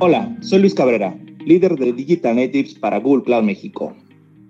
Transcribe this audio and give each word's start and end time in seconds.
Hola, 0.00 0.32
soy 0.42 0.60
Luis 0.60 0.74
Cabrera, 0.74 1.18
líder 1.44 1.76
de 1.76 1.92
Digital 1.92 2.36
Natives 2.36 2.74
para 2.74 3.00
Google 3.00 3.24
Cloud 3.24 3.42
México. 3.42 3.96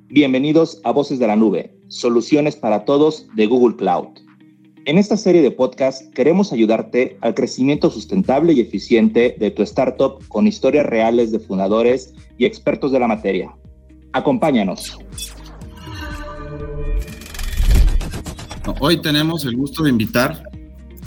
Bienvenidos 0.08 0.78
a 0.84 0.92
Voces 0.92 1.18
de 1.18 1.26
la 1.26 1.36
Nube, 1.36 1.74
soluciones 1.88 2.54
para 2.54 2.84
todos 2.84 3.26
de 3.34 3.46
Google 3.46 3.76
Cloud. 3.76 4.08
En 4.84 4.98
esta 4.98 5.16
serie 5.16 5.40
de 5.40 5.50
podcasts 5.50 6.06
queremos 6.14 6.52
ayudarte 6.52 7.16
al 7.22 7.34
crecimiento 7.34 7.90
sustentable 7.90 8.52
y 8.52 8.60
eficiente 8.60 9.36
de 9.38 9.50
tu 9.50 9.62
startup 9.62 10.22
con 10.28 10.46
historias 10.46 10.84
reales 10.84 11.32
de 11.32 11.38
fundadores 11.38 12.12
y 12.36 12.44
expertos 12.44 12.92
de 12.92 13.00
la 13.00 13.08
materia. 13.08 13.50
Acompáñanos. 14.12 14.98
Hoy 18.80 19.00
tenemos 19.00 19.46
el 19.46 19.56
gusto 19.56 19.82
de 19.82 19.90
invitar 19.90 20.42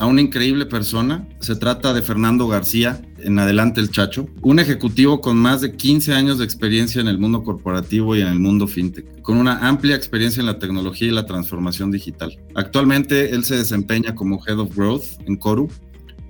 a 0.02 0.08
una 0.08 0.22
increíble 0.22 0.66
persona. 0.66 1.28
Se 1.42 1.56
trata 1.56 1.94
de 1.94 2.02
Fernando 2.02 2.48
García, 2.48 3.04
en 3.20 3.38
adelante 3.38 3.80
el 3.82 3.92
Chacho, 3.92 4.28
un 4.42 4.58
ejecutivo 4.58 5.22
con 5.22 5.38
más 5.38 5.62
de 5.62 5.76
15 5.76 6.16
años 6.16 6.40
de 6.40 6.44
experiencia 6.44 7.02
en 7.02 7.08
el 7.08 7.20
mundo 7.20 7.44
corporativo 7.44 8.16
y 8.16 8.22
en 8.22 8.28
el 8.28 8.40
mundo 8.40 8.68
fintech, 8.68 9.22
con 9.22 9.38
una 9.38 9.60
amplia 9.68 9.96
experiencia 9.96 10.40
en 10.40 10.48
la 10.48 10.58
tecnología 10.58 11.08
y 11.08 11.12
la 11.12 11.28
transformación 11.28 11.92
digital. 11.92 12.36
Actualmente 12.56 13.30
él 13.30 13.44
se 13.44 13.58
desempeña 13.58 14.16
como 14.16 14.44
Head 14.44 14.58
of 14.58 14.76
Growth 14.76 15.06
en 15.28 15.36
Coru, 15.36 15.70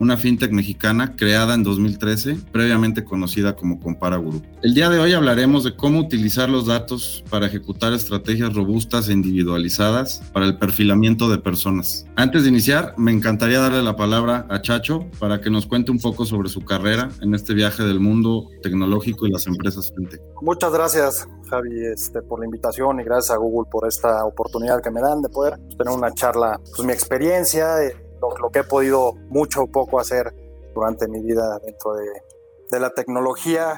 una 0.01 0.17
fintech 0.17 0.51
mexicana 0.51 1.15
creada 1.15 1.53
en 1.53 1.61
2013, 1.61 2.35
previamente 2.51 3.05
conocida 3.05 3.55
como 3.55 3.79
Compara 3.79 4.17
Group. 4.17 4.43
El 4.63 4.73
día 4.73 4.89
de 4.89 4.97
hoy 4.97 5.13
hablaremos 5.13 5.63
de 5.63 5.75
cómo 5.75 5.99
utilizar 5.99 6.49
los 6.49 6.65
datos 6.65 7.23
para 7.29 7.45
ejecutar 7.45 7.93
estrategias 7.93 8.55
robustas 8.55 9.09
e 9.09 9.13
individualizadas 9.13 10.23
para 10.33 10.47
el 10.47 10.57
perfilamiento 10.57 11.29
de 11.29 11.37
personas. 11.37 12.07
Antes 12.15 12.41
de 12.41 12.49
iniciar, 12.49 12.95
me 12.97 13.11
encantaría 13.11 13.59
darle 13.59 13.83
la 13.83 13.95
palabra 13.95 14.47
a 14.49 14.59
Chacho 14.59 15.05
para 15.19 15.39
que 15.39 15.51
nos 15.51 15.67
cuente 15.67 15.91
un 15.91 15.99
poco 15.99 16.25
sobre 16.25 16.49
su 16.49 16.61
carrera 16.65 17.09
en 17.21 17.35
este 17.35 17.53
viaje 17.53 17.83
del 17.83 17.99
mundo 17.99 18.48
tecnológico 18.63 19.27
y 19.27 19.31
las 19.31 19.45
empresas 19.45 19.93
fintech. 19.95 20.20
Muchas 20.41 20.73
gracias, 20.73 21.27
Javi, 21.48 21.85
este, 21.85 22.23
por 22.23 22.39
la 22.39 22.45
invitación 22.45 22.99
y 22.99 23.04
gracias 23.04 23.35
a 23.35 23.37
Google 23.37 23.70
por 23.71 23.87
esta 23.87 24.26
oportunidad 24.26 24.81
que 24.81 24.89
me 24.89 24.99
dan 24.99 25.21
de 25.21 25.29
poder 25.29 25.59
tener 25.77 25.93
una 25.93 26.11
charla, 26.11 26.59
pues 26.76 26.87
mi 26.87 26.91
experiencia, 26.91 27.76
lo, 28.21 28.49
que 28.49 28.59
he 28.59 28.63
podido 28.63 29.13
mucho 29.29 29.63
o 29.63 29.67
poco 29.67 29.99
hacer 29.99 30.33
durante 30.73 31.07
mi 31.07 31.21
vida 31.21 31.59
dentro 31.59 31.93
de, 31.93 32.07
de 32.71 32.79
la 32.79 32.91
tecnología 32.91 33.77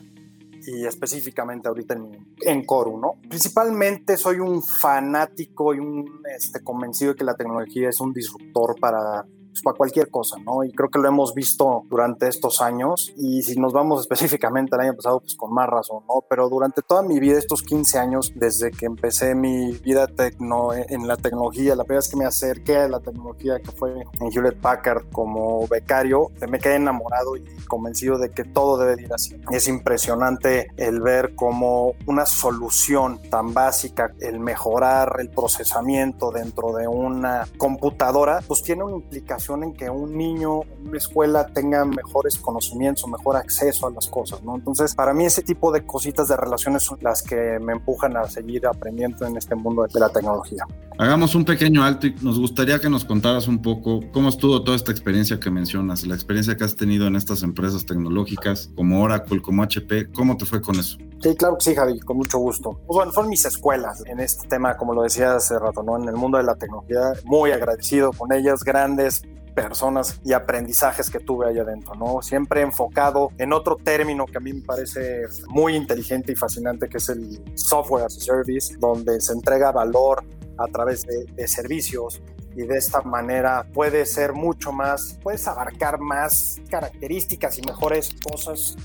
y 0.65 0.85
específicamente 0.85 1.67
ahorita 1.67 1.95
en, 1.95 2.35
en 2.41 2.65
Coru, 2.65 2.99
¿no? 2.99 3.15
Principalmente 3.29 4.17
soy 4.17 4.39
un 4.39 4.61
fanático 4.63 5.73
y 5.73 5.79
un 5.79 6.21
este, 6.35 6.63
convencido 6.63 7.11
de 7.11 7.17
que 7.17 7.23
la 7.23 7.35
tecnología 7.35 7.89
es 7.89 7.99
un 7.99 8.13
disruptor 8.13 8.79
para 8.79 9.25
pues, 9.53 9.61
para 9.61 9.77
cualquier 9.77 10.09
cosa, 10.09 10.37
¿no? 10.43 10.63
Y 10.63 10.71
creo 10.71 10.89
que 10.89 10.97
lo 10.97 11.07
hemos 11.07 11.35
visto 11.35 11.83
durante 11.87 12.27
estos 12.27 12.59
años 12.59 13.13
y 13.17 13.43
si 13.43 13.55
nos 13.55 13.71
vamos 13.71 14.01
específicamente 14.09 14.75
al 14.75 14.81
año 14.81 14.95
pasado, 14.95 15.19
pues 15.19 15.35
con 15.35 15.53
más 15.53 15.69
razón, 15.69 16.03
¿no? 16.07 16.23
Pero 16.27 16.49
durante 16.49 16.81
toda 16.81 17.03
mi 17.03 17.19
vida, 17.19 17.37
estos 17.37 17.61
15 17.61 17.99
años, 17.99 18.31
desde 18.35 18.71
que 18.71 18.87
empecé 18.87 19.35
mi 19.35 19.73
vida 19.73 20.07
tecno, 20.07 20.73
en 20.73 21.07
la 21.07 21.17
tecnología, 21.17 21.75
la 21.75 21.83
primera 21.83 21.99
vez 21.99 22.09
que 22.09 22.17
me 22.17 22.25
acerqué 22.25 22.77
a 22.77 22.87
la 22.87 22.99
tecnología 22.99 23.59
que 23.59 23.71
fue 23.71 23.91
en 24.19 24.31
Hewlett 24.31 24.59
Packard 24.59 25.11
como 25.11 25.67
becario, 25.67 26.31
me 26.49 26.59
quedé 26.59 26.75
enamorado 26.75 27.37
y 27.37 27.43
convencido 27.67 28.17
de 28.17 28.31
que 28.31 28.43
todo 28.43 28.77
debe 28.77 29.03
ir 29.03 29.13
así. 29.13 29.39
Es 29.51 29.67
impresionante 29.67 30.71
el 30.77 30.99
ver 30.99 31.35
cómo 31.35 31.93
una 32.07 32.25
solución 32.25 33.19
tan 33.29 33.53
básica, 33.53 34.13
el 34.19 34.39
mejorar 34.39 35.17
el 35.19 35.29
procesamiento 35.29 36.31
dentro 36.31 36.73
de 36.73 36.87
una 36.87 37.47
computadora, 37.57 38.41
pues 38.47 38.63
tiene 38.63 38.83
una 38.83 38.95
implicación 38.95 39.42
en 39.49 39.73
que 39.73 39.89
un 39.89 40.17
niño, 40.17 40.61
una 40.61 40.97
escuela 40.97 41.45
tenga 41.47 41.85
mejores 41.85 42.37
conocimientos, 42.37 43.07
mejor 43.07 43.35
acceso 43.35 43.87
a 43.87 43.91
las 43.91 44.07
cosas, 44.07 44.41
¿no? 44.43 44.55
Entonces, 44.55 44.95
para 44.95 45.13
mí 45.13 45.25
ese 45.25 45.41
tipo 45.41 45.71
de 45.71 45.85
cositas 45.85 46.27
de 46.27 46.37
relaciones 46.37 46.83
son 46.83 46.97
las 47.01 47.21
que 47.21 47.59
me 47.59 47.73
empujan 47.73 48.15
a 48.17 48.27
seguir 48.27 48.65
aprendiendo 48.65 49.25
en 49.25 49.37
este 49.37 49.55
mundo 49.55 49.85
de 49.91 49.99
la 49.99 50.09
tecnología. 50.09 50.65
Hagamos 50.97 51.35
un 51.35 51.43
pequeño 51.43 51.83
alto 51.83 52.07
y 52.07 52.15
nos 52.21 52.39
gustaría 52.39 52.79
que 52.79 52.89
nos 52.89 53.03
contaras 53.03 53.47
un 53.47 53.61
poco 53.61 54.01
cómo 54.11 54.29
estuvo 54.29 54.63
toda 54.63 54.77
esta 54.77 54.91
experiencia 54.91 55.39
que 55.39 55.49
mencionas, 55.49 56.05
la 56.05 56.15
experiencia 56.15 56.55
que 56.55 56.63
has 56.63 56.75
tenido 56.75 57.07
en 57.07 57.15
estas 57.15 57.43
empresas 57.43 57.85
tecnológicas 57.85 58.71
como 58.75 59.01
Oracle, 59.01 59.41
como 59.41 59.63
HP, 59.63 60.11
¿cómo 60.11 60.37
te 60.37 60.45
fue 60.45 60.61
con 60.61 60.79
eso? 60.79 60.97
Sí, 61.23 61.33
claro 61.37 61.57
que 61.57 61.63
sí, 61.63 61.73
Javi, 61.73 62.01
con 62.01 62.17
mucho 62.17 62.37
gusto. 62.37 62.73
Pues 62.85 62.97
bueno, 62.97 63.13
fueron 63.13 63.29
mis 63.29 63.45
escuelas 63.45 64.03
en 64.05 64.19
este 64.19 64.45
tema, 64.45 64.75
como 64.75 64.93
lo 64.93 65.03
decía 65.03 65.35
hace 65.35 65.57
rato, 65.57 65.81
¿no? 65.81 65.95
En 65.95 66.09
el 66.09 66.17
mundo 66.17 66.37
de 66.37 66.43
la 66.43 66.55
tecnología, 66.55 67.13
muy 67.23 67.51
agradecido 67.51 68.11
con 68.11 68.33
ellas, 68.33 68.61
grandes 68.65 69.21
personas 69.55 70.19
y 70.25 70.33
aprendizajes 70.33 71.09
que 71.09 71.21
tuve 71.21 71.47
ahí 71.47 71.59
adentro, 71.59 71.95
¿no? 71.95 72.21
Siempre 72.21 72.59
enfocado 72.59 73.29
en 73.37 73.53
otro 73.53 73.77
término 73.77 74.25
que 74.25 74.35
a 74.35 74.41
mí 74.41 74.51
me 74.51 74.63
parece 74.63 75.21
muy 75.47 75.77
inteligente 75.77 76.33
y 76.33 76.35
fascinante, 76.35 76.89
que 76.89 76.97
es 76.97 77.07
el 77.07 77.41
software 77.55 78.03
as 78.03 78.17
a 78.17 78.19
service, 78.19 78.75
donde 78.77 79.21
se 79.21 79.31
entrega 79.31 79.71
valor 79.71 80.25
a 80.57 80.67
través 80.67 81.05
de, 81.05 81.23
de 81.23 81.47
servicios 81.47 82.21
y 82.53 82.63
de 82.63 82.77
esta 82.77 83.01
manera 83.01 83.65
puede 83.73 84.05
ser 84.05 84.33
mucho 84.33 84.73
más, 84.73 85.17
puedes 85.23 85.47
abarcar 85.47 85.99
más 85.99 86.59
características 86.69 87.57
y 87.59 87.61
mejores 87.61 88.11
cosas 88.29 88.75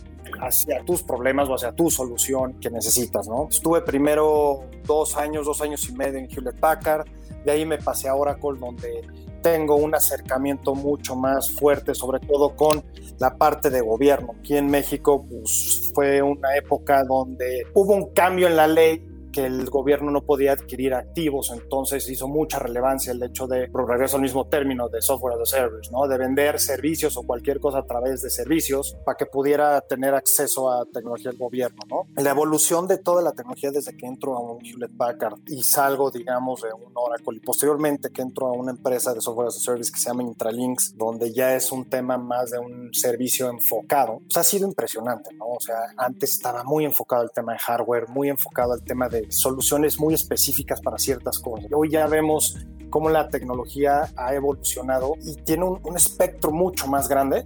hacia 0.41 0.85
tus 0.85 1.03
problemas 1.03 1.49
o 1.49 1.55
hacia 1.55 1.73
tu 1.73 1.91
solución 1.91 2.55
que 2.61 2.71
necesitas, 2.71 3.29
¿no? 3.29 3.49
Estuve 3.51 3.83
primero 3.83 4.65
dos 4.85 5.17
años, 5.17 5.47
dos 5.47 5.61
años 5.61 5.89
y 5.89 5.93
medio 5.93 6.19
en 6.19 6.29
Hewlett 6.31 6.59
Packard, 6.59 7.07
de 7.45 7.53
ahí 7.53 7.65
me 7.65 7.79
pasé 7.79 8.09
a 8.09 8.15
Oracle 8.15 8.59
donde 8.59 9.03
tengo 9.43 9.77
un 9.77 9.95
acercamiento 9.95 10.75
mucho 10.75 11.17
más 11.17 11.51
fuerte, 11.51 11.95
sobre 11.95 12.21
todo 12.21 12.55
con 12.57 12.85
la 13.19 13.37
parte 13.37 13.71
de 13.71 13.81
gobierno. 13.81 14.35
Aquí 14.39 14.57
en 14.57 14.67
México 14.67 15.25
pues, 15.29 15.91
fue 15.95 16.23
una 16.23 16.57
época 16.57 17.05
donde 17.05 17.65
hubo 17.75 17.95
un 17.95 18.13
cambio 18.13 18.49
en 18.49 18.57
la 18.57 18.67
ley 18.67 19.08
que 19.33 19.47
el 19.47 19.69
gobierno 19.71 20.11
no 20.11 20.23
podía 20.23 20.53
adquirir 20.53 20.95
activos, 20.95 21.51
entonces 21.53 22.09
hizo 22.09 22.29
mucha 22.29 22.59
relevancia 22.59 23.13
el 23.13 23.23
hecho 23.23 23.47
de, 23.47 23.71
regreso 23.73 24.17
al 24.17 24.23
mismo 24.23 24.47
término 24.47 24.89
de 24.89 25.01
software 25.01 25.35
as 25.35 25.41
a 25.41 25.59
service, 25.59 25.91
¿no? 25.91 26.07
de 26.07 26.19
vender 26.19 26.59
servicios 26.61 27.17
o 27.17 27.23
cualquier 27.23 27.61
cosa 27.61 27.79
a 27.79 27.87
través 27.87 28.23
de 28.23 28.31
servicios 28.31 28.97
para 29.05 29.17
que 29.17 29.27
pudiera 29.27 29.81
tener 29.83 30.15
acceso 30.15 30.71
a 30.71 30.85
tecnología 30.87 31.31
del 31.31 31.39
gobierno. 31.39 31.79
¿no? 31.89 32.07
La 32.17 32.31
evolución 32.31 32.87
de 32.87 32.99
toda 32.99 33.23
la 33.23 33.33
tecnología 33.33 33.71
desde 33.71 33.97
que 33.97 34.07
entro 34.07 34.37
a 34.37 34.41
un 34.41 34.65
Hewlett 34.65 34.97
Packard 34.97 35.39
y 35.47 35.63
salgo, 35.63 36.11
digamos, 36.11 36.63
de 36.63 36.73
un 36.73 36.93
Oracle 36.95 37.37
y 37.37 37.41
posteriormente 37.41 38.11
que 38.11 38.23
entro 38.23 38.49
a 38.49 38.53
una 38.53 38.73
empresa 38.73 39.15
de 39.15 39.21
software 39.21 39.49
as 39.49 39.57
a 39.57 39.61
service 39.61 39.93
que 39.93 39.99
se 39.99 40.09
llama 40.09 40.23
Intralinks, 40.23 40.97
donde 40.97 41.33
ya 41.33 41.55
es 41.55 41.73
un 41.73 41.89
tema 41.89 42.19
más 42.19 42.51
de 42.51 42.59
un 42.59 42.93
servicio 42.93 43.49
enfocado, 43.49 44.21
pues 44.21 44.37
ha 44.37 44.45
sido 44.45 44.67
impresionante, 44.67 45.35
¿no? 45.35 45.47
O 45.47 45.61
sea, 45.61 45.77
antes 45.97 46.33
estaba 46.33 46.65
muy 46.65 46.85
enfocado 46.85 47.23
al 47.23 47.31
tema 47.31 47.53
de 47.53 47.59
hardware, 47.59 48.09
muy 48.09 48.29
enfocado 48.29 48.73
al 48.73 48.83
tema 48.83 49.09
de 49.09 49.18
soluciones 49.29 49.99
muy 49.99 50.15
específicas 50.15 50.81
para 50.81 50.99
ciertas 50.99 51.39
cosas. 51.39 51.71
Hoy 51.73 51.91
ya 51.91 52.07
vemos 52.07 52.57
cómo 52.91 53.11
la 53.11 53.29
tecnología 53.29 54.11
ha 54.17 54.35
evolucionado 54.35 55.15
y 55.23 55.35
tiene 55.37 55.65
un, 55.65 55.97
espectro 55.97 56.51
mucho 56.51 56.87
más 56.87 57.09
grande 57.09 57.45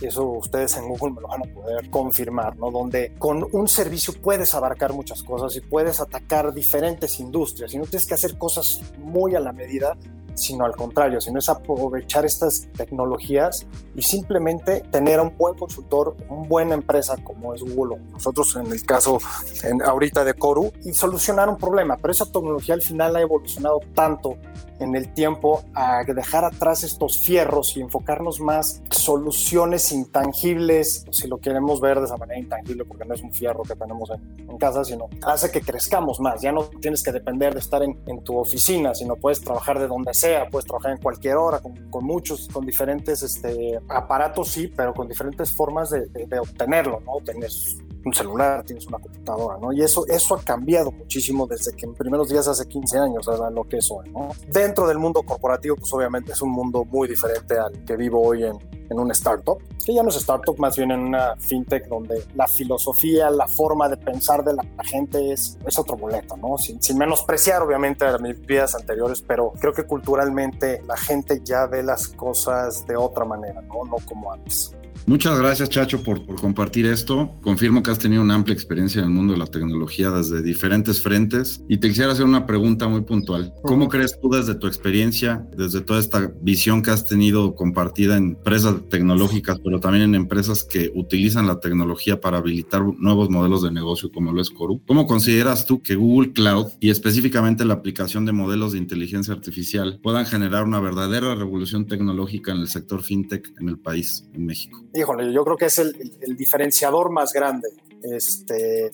eso 0.00 0.24
ustedes 0.24 0.76
en 0.76 0.88
Google 0.88 1.14
me 1.14 1.20
lo 1.22 1.28
van 1.28 1.42
a 1.42 1.52
poder 1.52 1.90
confirmar, 1.90 2.56
¿no? 2.56 2.70
Donde 2.70 3.14
con 3.18 3.46
un 3.50 3.66
servicio 3.66 4.14
puedes 4.22 4.54
abarcar 4.54 4.92
muchas 4.92 5.22
cosas 5.22 5.56
y 5.56 5.60
puedes 5.60 6.00
atacar 6.00 6.54
diferentes 6.54 7.18
industrias 7.18 7.74
y 7.74 7.78
no 7.78 7.84
tienes 7.84 8.06
que 8.06 8.14
hacer 8.14 8.38
cosas 8.38 8.80
muy 8.98 9.34
a 9.34 9.40
la 9.40 9.52
medida, 9.52 9.96
sino 10.38 10.64
al 10.64 10.74
contrario, 10.74 11.20
sino 11.20 11.38
es 11.38 11.48
aprovechar 11.48 12.24
estas 12.24 12.68
tecnologías 12.76 13.66
y 13.94 14.02
simplemente 14.02 14.80
tener 14.90 15.20
un 15.20 15.36
buen 15.36 15.54
consultor, 15.56 16.16
una 16.28 16.48
buena 16.48 16.74
empresa 16.74 17.16
como 17.22 17.54
es 17.54 17.62
Google, 17.62 17.98
nosotros 18.12 18.56
en 18.56 18.72
el 18.72 18.82
caso 18.84 19.18
en, 19.64 19.82
ahorita 19.82 20.24
de 20.24 20.34
Coru, 20.34 20.72
y 20.84 20.92
solucionar 20.92 21.48
un 21.48 21.56
problema. 21.56 21.96
Pero 21.96 22.12
esa 22.12 22.26
tecnología 22.26 22.74
al 22.74 22.82
final 22.82 23.16
ha 23.16 23.20
evolucionado 23.20 23.80
tanto 23.94 24.36
en 24.80 24.94
el 24.94 25.12
tiempo 25.12 25.64
a 25.74 26.02
dejar 26.04 26.44
atrás 26.44 26.84
estos 26.84 27.18
fierros 27.18 27.76
y 27.76 27.80
enfocarnos 27.80 28.40
más 28.40 28.82
soluciones 28.90 29.90
intangibles, 29.92 31.04
si 31.10 31.26
lo 31.26 31.38
queremos 31.38 31.80
ver 31.80 31.98
de 31.98 32.06
esa 32.06 32.16
manera 32.16 32.38
intangible, 32.38 32.84
porque 32.84 33.04
no 33.04 33.14
es 33.14 33.22
un 33.22 33.32
fierro 33.32 33.62
que 33.62 33.74
tenemos 33.74 34.10
en, 34.10 34.58
casa, 34.58 34.84
sino 34.84 35.08
hace 35.24 35.52
que 35.52 35.60
crezcamos 35.60 36.18
más. 36.18 36.40
Ya 36.40 36.50
no 36.50 36.64
tienes 36.64 37.04
que 37.04 37.12
depender 37.12 37.54
de 37.54 37.60
estar 37.60 37.80
en, 37.82 37.96
en, 38.06 38.24
tu 38.24 38.36
oficina, 38.36 38.92
sino 38.92 39.14
puedes 39.14 39.40
trabajar 39.40 39.78
de 39.78 39.86
donde 39.86 40.12
sea, 40.14 40.27
puedes 40.50 40.66
trabajar 40.66 40.92
en 40.92 40.98
cualquier 40.98 41.36
hora, 41.36 41.60
con, 41.60 41.90
con 41.90 42.04
muchos, 42.04 42.48
con 42.48 42.64
diferentes 42.64 43.22
este, 43.22 43.78
aparatos, 43.88 44.48
sí, 44.48 44.68
pero 44.68 44.94
con 44.94 45.08
diferentes 45.08 45.52
formas 45.52 45.90
de, 45.90 46.06
de, 46.06 46.26
de 46.26 46.38
obtenerlo, 46.38 47.00
¿no? 47.00 47.18
Tienes 47.24 47.78
un 48.04 48.14
celular, 48.14 48.64
tienes 48.64 48.86
una 48.86 48.98
computadora, 48.98 49.58
¿no? 49.58 49.72
Y 49.72 49.82
eso, 49.82 50.06
eso 50.06 50.34
ha 50.34 50.42
cambiado 50.42 50.90
muchísimo 50.90 51.46
desde 51.46 51.74
que 51.74 51.86
en 51.86 51.94
primeros 51.94 52.28
días 52.28 52.48
hace 52.48 52.66
15 52.66 52.98
años, 52.98 53.28
a 53.28 53.50
lo 53.50 53.64
que 53.64 53.78
es 53.78 53.90
hoy, 53.90 54.10
¿no? 54.10 54.30
Dentro 54.48 54.86
del 54.86 54.98
mundo 54.98 55.22
corporativo, 55.22 55.76
pues 55.76 55.92
obviamente 55.92 56.32
es 56.32 56.42
un 56.42 56.50
mundo 56.50 56.84
muy 56.84 57.08
diferente 57.08 57.58
al 57.58 57.84
que 57.84 57.96
vivo 57.96 58.22
hoy 58.22 58.44
en, 58.44 58.56
en 58.90 58.98
una 58.98 59.12
startup. 59.12 59.58
Que 59.88 59.94
ya 59.94 60.02
no 60.02 60.10
es 60.10 60.16
startup, 60.16 60.58
más 60.58 60.76
bien 60.76 60.90
en 60.90 61.00
una 61.00 61.34
fintech 61.36 61.88
donde 61.88 62.22
la 62.34 62.46
filosofía, 62.46 63.30
la 63.30 63.48
forma 63.48 63.88
de 63.88 63.96
pensar 63.96 64.44
de 64.44 64.52
la, 64.52 64.62
gente 64.84 65.32
es, 65.32 65.56
es 65.66 65.78
otro 65.78 65.96
boleto, 65.96 66.36
¿no? 66.36 66.58
Sin, 66.58 66.78
menospreciar 66.98 67.62
obviamente 67.62 68.04
a 68.04 68.18
mis 68.18 68.38
vidas 68.38 68.74
anteriores, 68.74 69.22
pero 69.26 69.54
creo 69.58 69.72
que 69.72 69.84
culturalmente 69.84 70.82
la 70.86 70.96
gente 70.98 71.40
ya 71.42 71.64
ve 71.64 71.82
las 71.82 72.08
cosas 72.08 72.86
de 72.86 72.96
otra 72.96 73.24
manera, 73.24 73.62
¿no? 73.62 73.82
No 73.86 73.96
como 74.06 74.30
antes. 74.30 74.74
Muchas 75.08 75.38
gracias, 75.38 75.70
Chacho, 75.70 76.02
por, 76.02 76.26
por, 76.26 76.36
compartir 76.36 76.84
esto. 76.84 77.32
Confirmo 77.40 77.82
que 77.82 77.90
has 77.90 77.98
tenido 77.98 78.20
una 78.20 78.34
amplia 78.34 78.52
experiencia 78.52 78.98
en 78.98 79.06
el 79.06 79.10
mundo 79.10 79.32
de 79.32 79.38
la 79.38 79.46
tecnología 79.46 80.10
desde 80.10 80.42
diferentes 80.42 81.00
frentes 81.00 81.64
y 81.66 81.78
te 81.78 81.88
quisiera 81.88 82.12
hacer 82.12 82.26
una 82.26 82.44
pregunta 82.44 82.88
muy 82.88 83.00
puntual. 83.00 83.54
¿Cómo 83.62 83.88
crees 83.88 84.20
tú 84.20 84.28
desde 84.28 84.54
tu 84.54 84.66
experiencia, 84.66 85.48
desde 85.56 85.80
toda 85.80 85.98
esta 85.98 86.30
visión 86.42 86.82
que 86.82 86.90
has 86.90 87.06
tenido 87.06 87.54
compartida 87.54 88.18
en 88.18 88.36
empresas 88.36 88.86
tecnológicas, 88.90 89.58
pero 89.64 89.80
también 89.80 90.04
en 90.04 90.14
empresas 90.14 90.62
que 90.62 90.92
utilizan 90.94 91.46
la 91.46 91.58
tecnología 91.58 92.20
para 92.20 92.36
habilitar 92.36 92.82
nuevos 92.98 93.30
modelos 93.30 93.62
de 93.62 93.70
negocio 93.70 94.12
como 94.12 94.32
lo 94.32 94.42
es 94.42 94.50
Coru? 94.50 94.82
¿Cómo 94.86 95.06
consideras 95.06 95.64
tú 95.64 95.80
que 95.80 95.94
Google 95.94 96.34
Cloud 96.34 96.66
y 96.80 96.90
específicamente 96.90 97.64
la 97.64 97.72
aplicación 97.72 98.26
de 98.26 98.32
modelos 98.32 98.72
de 98.72 98.78
inteligencia 98.78 99.32
artificial 99.32 100.00
puedan 100.02 100.26
generar 100.26 100.64
una 100.64 100.80
verdadera 100.80 101.34
revolución 101.34 101.86
tecnológica 101.86 102.52
en 102.52 102.58
el 102.58 102.68
sector 102.68 103.02
fintech 103.02 103.54
en 103.58 103.70
el 103.70 103.78
país, 103.78 104.28
en 104.34 104.44
México? 104.44 104.84
Híjole, 104.98 105.32
yo 105.32 105.44
creo 105.44 105.56
que 105.56 105.66
es 105.66 105.78
el, 105.78 106.16
el, 106.20 106.36
diferenciador 106.36 107.10
más 107.10 107.32
grande. 107.32 107.68
Este, 108.02 108.90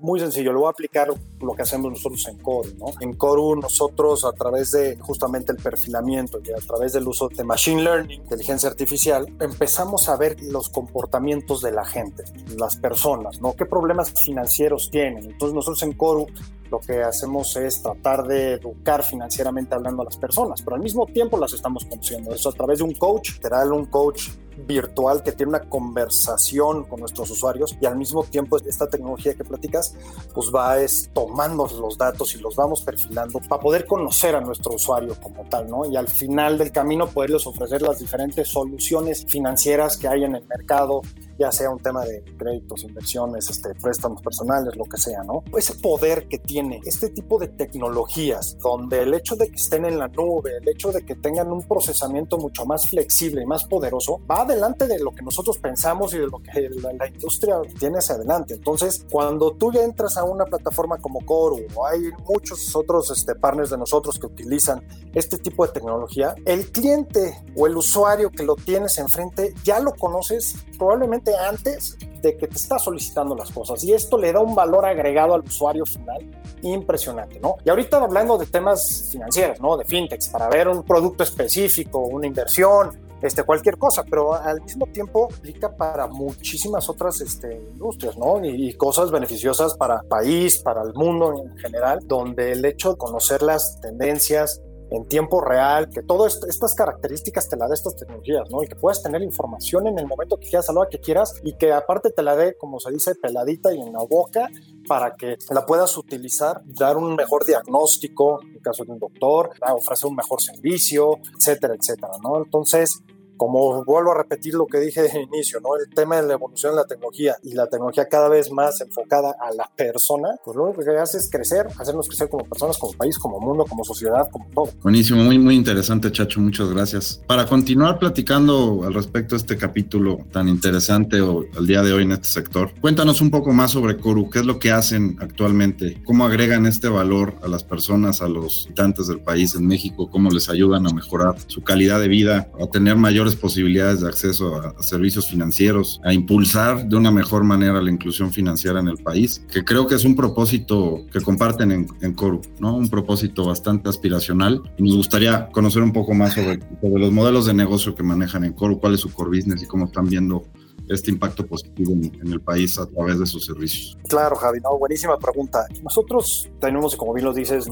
muy 0.00 0.20
sencillo, 0.20 0.52
lo 0.52 0.60
voy 0.60 0.68
a 0.68 0.70
aplicar 0.70 1.08
lo 1.40 1.54
que 1.54 1.62
hacemos 1.62 1.90
nosotros 1.90 2.26
en 2.28 2.38
Coru, 2.38 2.70
¿no? 2.78 2.86
En 3.00 3.14
Coru 3.14 3.56
nosotros 3.56 4.24
a 4.24 4.32
través 4.32 4.72
de 4.72 4.96
justamente 4.98 5.52
el 5.52 5.58
perfilamiento 5.58 6.40
y 6.44 6.52
a 6.52 6.66
través 6.66 6.92
del 6.92 7.06
uso 7.06 7.28
de 7.28 7.44
machine 7.44 7.82
learning, 7.82 8.22
inteligencia 8.22 8.68
artificial, 8.68 9.26
empezamos 9.40 10.08
a 10.08 10.16
ver 10.16 10.36
los 10.42 10.68
comportamientos 10.68 11.62
de 11.62 11.72
la 11.72 11.84
gente, 11.84 12.24
las 12.56 12.76
personas, 12.76 13.40
¿no? 13.40 13.54
¿Qué 13.54 13.66
problemas 13.66 14.12
financieros 14.12 14.90
tienen? 14.90 15.24
Entonces 15.24 15.54
nosotros 15.54 15.82
en 15.82 15.92
Coru 15.92 16.26
lo 16.70 16.80
que 16.80 17.02
hacemos 17.02 17.56
es 17.56 17.82
tratar 17.82 18.26
de 18.26 18.54
educar 18.54 19.02
financieramente 19.02 19.74
hablando 19.74 20.02
a 20.02 20.04
las 20.06 20.16
personas, 20.16 20.62
pero 20.62 20.76
al 20.76 20.82
mismo 20.82 21.06
tiempo 21.06 21.38
las 21.38 21.52
estamos 21.52 21.84
conociendo. 21.84 22.34
Eso 22.34 22.48
a 22.48 22.52
través 22.52 22.78
de 22.78 22.84
un 22.84 22.94
coach, 22.94 23.34
literal 23.34 23.72
un 23.72 23.86
coach 23.86 24.28
virtual 24.66 25.22
que 25.22 25.32
tiene 25.32 25.50
una 25.50 25.60
conversación 25.60 26.84
con 26.84 27.00
nuestros 27.00 27.30
usuarios 27.30 27.76
y 27.80 27.86
al 27.86 27.96
mismo 27.96 28.24
tiempo 28.24 28.56
esta 28.58 28.88
tecnología 28.88 29.34
que 29.34 29.44
platicas 29.44 29.94
pues 30.34 30.50
va 30.54 30.80
es, 30.80 31.10
tomando 31.12 31.68
los 31.80 31.96
datos 31.96 32.34
y 32.34 32.40
los 32.40 32.56
vamos 32.56 32.82
perfilando 32.82 33.40
para 33.48 33.62
poder 33.62 33.86
conocer 33.86 34.34
a 34.34 34.40
nuestro 34.40 34.74
usuario 34.74 35.14
como 35.20 35.44
tal, 35.48 35.68
¿no? 35.68 35.86
Y 35.86 35.96
al 35.96 36.08
final 36.08 36.58
del 36.58 36.72
camino 36.72 37.06
poderles 37.08 37.46
ofrecer 37.46 37.82
las 37.82 38.00
diferentes 38.00 38.48
soluciones 38.48 39.24
financieras 39.26 39.96
que 39.96 40.08
hay 40.08 40.24
en 40.24 40.34
el 40.34 40.44
mercado 40.46 41.02
ya 41.38 41.52
sea 41.52 41.70
un 41.70 41.78
tema 41.78 42.04
de 42.04 42.22
créditos, 42.36 42.84
inversiones, 42.84 43.48
este, 43.50 43.74
préstamos 43.74 44.22
personales, 44.22 44.76
lo 44.76 44.84
que 44.84 44.96
sea, 44.96 45.22
¿no? 45.22 45.42
Ese 45.56 45.74
poder 45.74 46.28
que 46.28 46.38
tiene 46.38 46.80
este 46.84 47.10
tipo 47.10 47.38
de 47.38 47.48
tecnologías, 47.48 48.56
donde 48.58 49.02
el 49.02 49.14
hecho 49.14 49.36
de 49.36 49.48
que 49.48 49.56
estén 49.56 49.84
en 49.84 49.98
la 49.98 50.08
nube, 50.08 50.56
el 50.60 50.68
hecho 50.68 50.92
de 50.92 51.04
que 51.04 51.14
tengan 51.14 51.50
un 51.50 51.62
procesamiento 51.62 52.38
mucho 52.38 52.64
más 52.66 52.88
flexible 52.88 53.42
y 53.42 53.46
más 53.46 53.64
poderoso, 53.64 54.20
va 54.30 54.42
adelante 54.42 54.86
de 54.86 54.98
lo 54.98 55.12
que 55.12 55.22
nosotros 55.22 55.58
pensamos 55.58 56.12
y 56.14 56.18
de 56.18 56.26
lo 56.26 56.38
que 56.38 56.68
la, 56.70 56.92
la 56.92 57.08
industria 57.08 57.56
tiene 57.78 57.98
hacia 57.98 58.16
adelante. 58.16 58.54
Entonces, 58.54 59.04
cuando 59.10 59.52
tú 59.52 59.72
ya 59.72 59.82
entras 59.82 60.16
a 60.16 60.24
una 60.24 60.44
plataforma 60.44 60.98
como 60.98 61.24
Coru 61.24 61.66
o 61.74 61.86
hay 61.86 62.10
muchos 62.28 62.74
otros 62.74 63.10
este, 63.10 63.34
partners 63.34 63.70
de 63.70 63.78
nosotros 63.78 64.18
que 64.18 64.26
utilizan 64.26 64.82
este 65.14 65.38
tipo 65.38 65.66
de 65.66 65.72
tecnología, 65.72 66.34
el 66.44 66.70
cliente 66.70 67.42
o 67.56 67.66
el 67.66 67.76
usuario 67.76 68.30
que 68.30 68.42
lo 68.42 68.56
tienes 68.56 68.98
enfrente 68.98 69.54
ya 69.64 69.80
lo 69.80 69.94
conoces 69.94 70.54
probablemente 70.78 71.27
antes 71.36 71.96
de 72.22 72.36
que 72.36 72.48
te 72.48 72.56
está 72.56 72.78
solicitando 72.78 73.34
las 73.34 73.50
cosas 73.50 73.82
y 73.84 73.92
esto 73.92 74.18
le 74.18 74.32
da 74.32 74.40
un 74.40 74.54
valor 74.54 74.84
agregado 74.84 75.34
al 75.34 75.42
usuario 75.42 75.86
final 75.86 76.26
impresionante, 76.62 77.38
¿no? 77.40 77.56
Y 77.64 77.70
ahorita 77.70 77.98
hablando 77.98 78.36
de 78.36 78.46
temas 78.46 79.08
financieros, 79.12 79.60
¿no? 79.60 79.76
De 79.76 79.84
fintechs, 79.84 80.28
para 80.28 80.48
ver 80.48 80.68
un 80.68 80.82
producto 80.82 81.22
específico, 81.22 82.00
una 82.00 82.26
inversión, 82.26 82.98
este, 83.20 83.42
cualquier 83.42 83.76
cosa, 83.76 84.04
pero 84.08 84.34
al 84.34 84.60
mismo 84.62 84.86
tiempo 84.86 85.28
aplica 85.32 85.76
para 85.76 86.06
muchísimas 86.06 86.88
otras 86.88 87.20
este, 87.20 87.52
industrias, 87.72 88.16
¿no? 88.16 88.44
Y, 88.44 88.68
y, 88.68 88.72
cosas 88.74 89.10
beneficiosas 89.10 89.74
para 89.74 90.02
país, 90.02 90.58
para 90.58 90.82
el 90.82 90.94
mundo 90.94 91.34
en 91.44 91.56
general, 91.58 91.98
donde 92.04 92.52
el 92.52 92.64
hecho 92.64 92.92
de 92.92 92.96
conocer 92.96 93.42
las 93.42 93.80
tendencias, 93.80 94.60
en 94.90 95.06
tiempo 95.06 95.40
real, 95.40 95.88
que 95.88 96.02
todas 96.02 96.40
estas 96.48 96.74
características 96.74 97.48
te 97.48 97.56
la 97.56 97.68
dé 97.68 97.74
estas 97.74 97.96
tecnologías, 97.96 98.50
¿no? 98.50 98.62
Y 98.62 98.68
que 98.68 98.76
puedas 98.76 99.02
tener 99.02 99.22
información 99.22 99.86
en 99.86 99.98
el 99.98 100.06
momento 100.06 100.38
que 100.38 100.48
quieras, 100.48 100.68
a 100.68 100.72
la 100.72 100.88
que 100.88 100.98
quieras, 100.98 101.40
y 101.44 101.54
que 101.54 101.72
aparte 101.72 102.10
te 102.10 102.22
la 102.22 102.36
dé, 102.36 102.56
como 102.56 102.80
se 102.80 102.90
dice, 102.90 103.14
peladita 103.14 103.72
y 103.74 103.80
en 103.80 103.92
la 103.92 104.02
boca, 104.04 104.48
para 104.86 105.14
que 105.14 105.36
la 105.50 105.66
puedas 105.66 105.96
utilizar, 105.96 106.62
dar 106.64 106.96
un 106.96 107.14
mejor 107.14 107.44
diagnóstico, 107.44 108.40
en 108.42 108.60
caso 108.60 108.84
de 108.84 108.92
un 108.92 108.98
doctor, 108.98 109.50
ofrecer 109.60 110.08
un 110.08 110.16
mejor 110.16 110.40
servicio, 110.40 111.18
etcétera, 111.36 111.74
etcétera, 111.74 112.12
¿no? 112.22 112.38
Entonces, 112.38 113.02
como 113.38 113.82
vuelvo 113.84 114.12
a 114.12 114.18
repetir 114.18 114.54
lo 114.54 114.66
que 114.66 114.78
dije 114.80 115.02
de 115.02 115.20
inicio, 115.22 115.60
¿no? 115.60 115.70
El 115.76 115.88
tema 115.94 116.16
de 116.16 116.26
la 116.26 116.34
evolución 116.34 116.72
de 116.72 116.82
la 116.82 116.86
tecnología 116.86 117.36
y 117.42 117.54
la 117.54 117.66
tecnología 117.68 118.06
cada 118.08 118.28
vez 118.28 118.50
más 118.50 118.80
enfocada 118.82 119.34
a 119.40 119.52
la 119.54 119.70
persona, 119.74 120.28
pues 120.44 120.56
lo 120.56 120.74
que 120.74 120.90
hace 120.98 121.18
es 121.18 121.30
crecer, 121.30 121.66
hacernos 121.78 122.08
crecer 122.08 122.28
como 122.28 122.44
personas, 122.44 122.76
como 122.76 122.92
país, 122.92 123.18
como 123.18 123.40
mundo, 123.40 123.64
como 123.66 123.84
sociedad, 123.84 124.28
como 124.30 124.46
todo. 124.54 124.68
Buenísimo, 124.82 125.22
muy, 125.22 125.38
muy 125.38 125.54
interesante, 125.54 126.12
Chacho, 126.12 126.40
muchas 126.40 126.68
gracias. 126.70 127.22
Para 127.26 127.46
continuar 127.46 127.98
platicando 127.98 128.82
al 128.84 128.92
respecto 128.92 129.34
de 129.34 129.38
este 129.38 129.56
capítulo 129.56 130.18
tan 130.32 130.48
interesante 130.48 131.20
o 131.20 131.44
al 131.56 131.66
día 131.66 131.82
de 131.82 131.92
hoy 131.92 132.02
en 132.02 132.12
este 132.12 132.28
sector, 132.28 132.72
cuéntanos 132.80 133.20
un 133.20 133.30
poco 133.30 133.52
más 133.52 133.70
sobre 133.70 133.96
Coru, 133.96 134.28
qué 134.28 134.40
es 134.40 134.46
lo 134.46 134.58
que 134.58 134.72
hacen 134.72 135.16
actualmente, 135.20 136.02
cómo 136.04 136.26
agregan 136.26 136.66
este 136.66 136.88
valor 136.88 137.34
a 137.42 137.48
las 137.48 137.62
personas, 137.62 138.20
a 138.20 138.28
los 138.28 138.66
habitantes 138.66 139.06
del 139.06 139.20
país 139.20 139.54
en 139.54 139.66
México, 139.66 140.10
cómo 140.10 140.30
les 140.30 140.48
ayudan 140.48 140.86
a 140.86 140.92
mejorar 140.92 141.36
su 141.46 141.62
calidad 141.62 142.00
de 142.00 142.08
vida, 142.08 142.50
a 142.60 142.66
tener 142.66 142.96
mayor 142.96 143.27
posibilidades 143.36 144.00
de 144.00 144.08
acceso 144.08 144.56
a, 144.56 144.82
servicios 144.82 145.28
financieros, 145.28 146.00
a 146.04 146.12
impulsar 146.12 146.88
de 146.88 146.96
una 146.96 147.10
mejor 147.10 147.44
manera 147.44 147.82
la 147.82 147.90
inclusión 147.90 148.32
financiera 148.32 148.80
en 148.80 148.88
el 148.88 148.98
país, 148.98 149.44
que 149.50 149.64
creo 149.64 149.86
que 149.86 149.94
es 149.94 150.04
un 150.04 150.16
propósito 150.16 151.04
que 151.12 151.20
comparten 151.20 151.72
en, 151.72 151.86
en 152.00 152.14
Coru, 152.14 152.40
¿no? 152.58 152.76
Un 152.76 152.88
propósito 152.88 153.44
bastante 153.44 153.88
aspiracional. 153.88 154.62
Y 154.76 154.82
nos 154.82 154.96
gustaría 154.96 155.48
conocer 155.48 155.82
un 155.82 155.92
poco 155.92 156.14
más 156.14 156.34
sobre, 156.34 156.60
sobre 156.80 157.00
los 157.00 157.12
modelos 157.12 157.46
de 157.46 157.54
negocio 157.54 157.94
que 157.94 158.02
manejan 158.02 158.44
en 158.44 158.52
Coru, 158.52 158.78
cuál 158.80 158.94
es 158.94 159.00
su 159.00 159.12
core 159.12 159.36
business 159.38 159.62
y 159.62 159.66
cómo 159.66 159.86
están 159.86 160.06
viendo 160.06 160.44
este 160.88 161.10
impacto 161.10 161.46
positivo 161.46 161.92
en, 161.92 162.32
el 162.32 162.40
país 162.40 162.78
a 162.78 162.86
través 162.86 163.18
de 163.18 163.26
sus 163.26 163.44
servicios? 163.44 163.96
Claro, 164.08 164.36
Javi, 164.36 164.60
no, 164.60 164.78
buenísima 164.78 165.18
pregunta. 165.18 165.66
Nosotros 165.82 166.48
tenemos, 166.60 166.96
como 166.96 167.12
bien 167.12 167.26
lo 167.26 167.32
dices, 167.32 167.66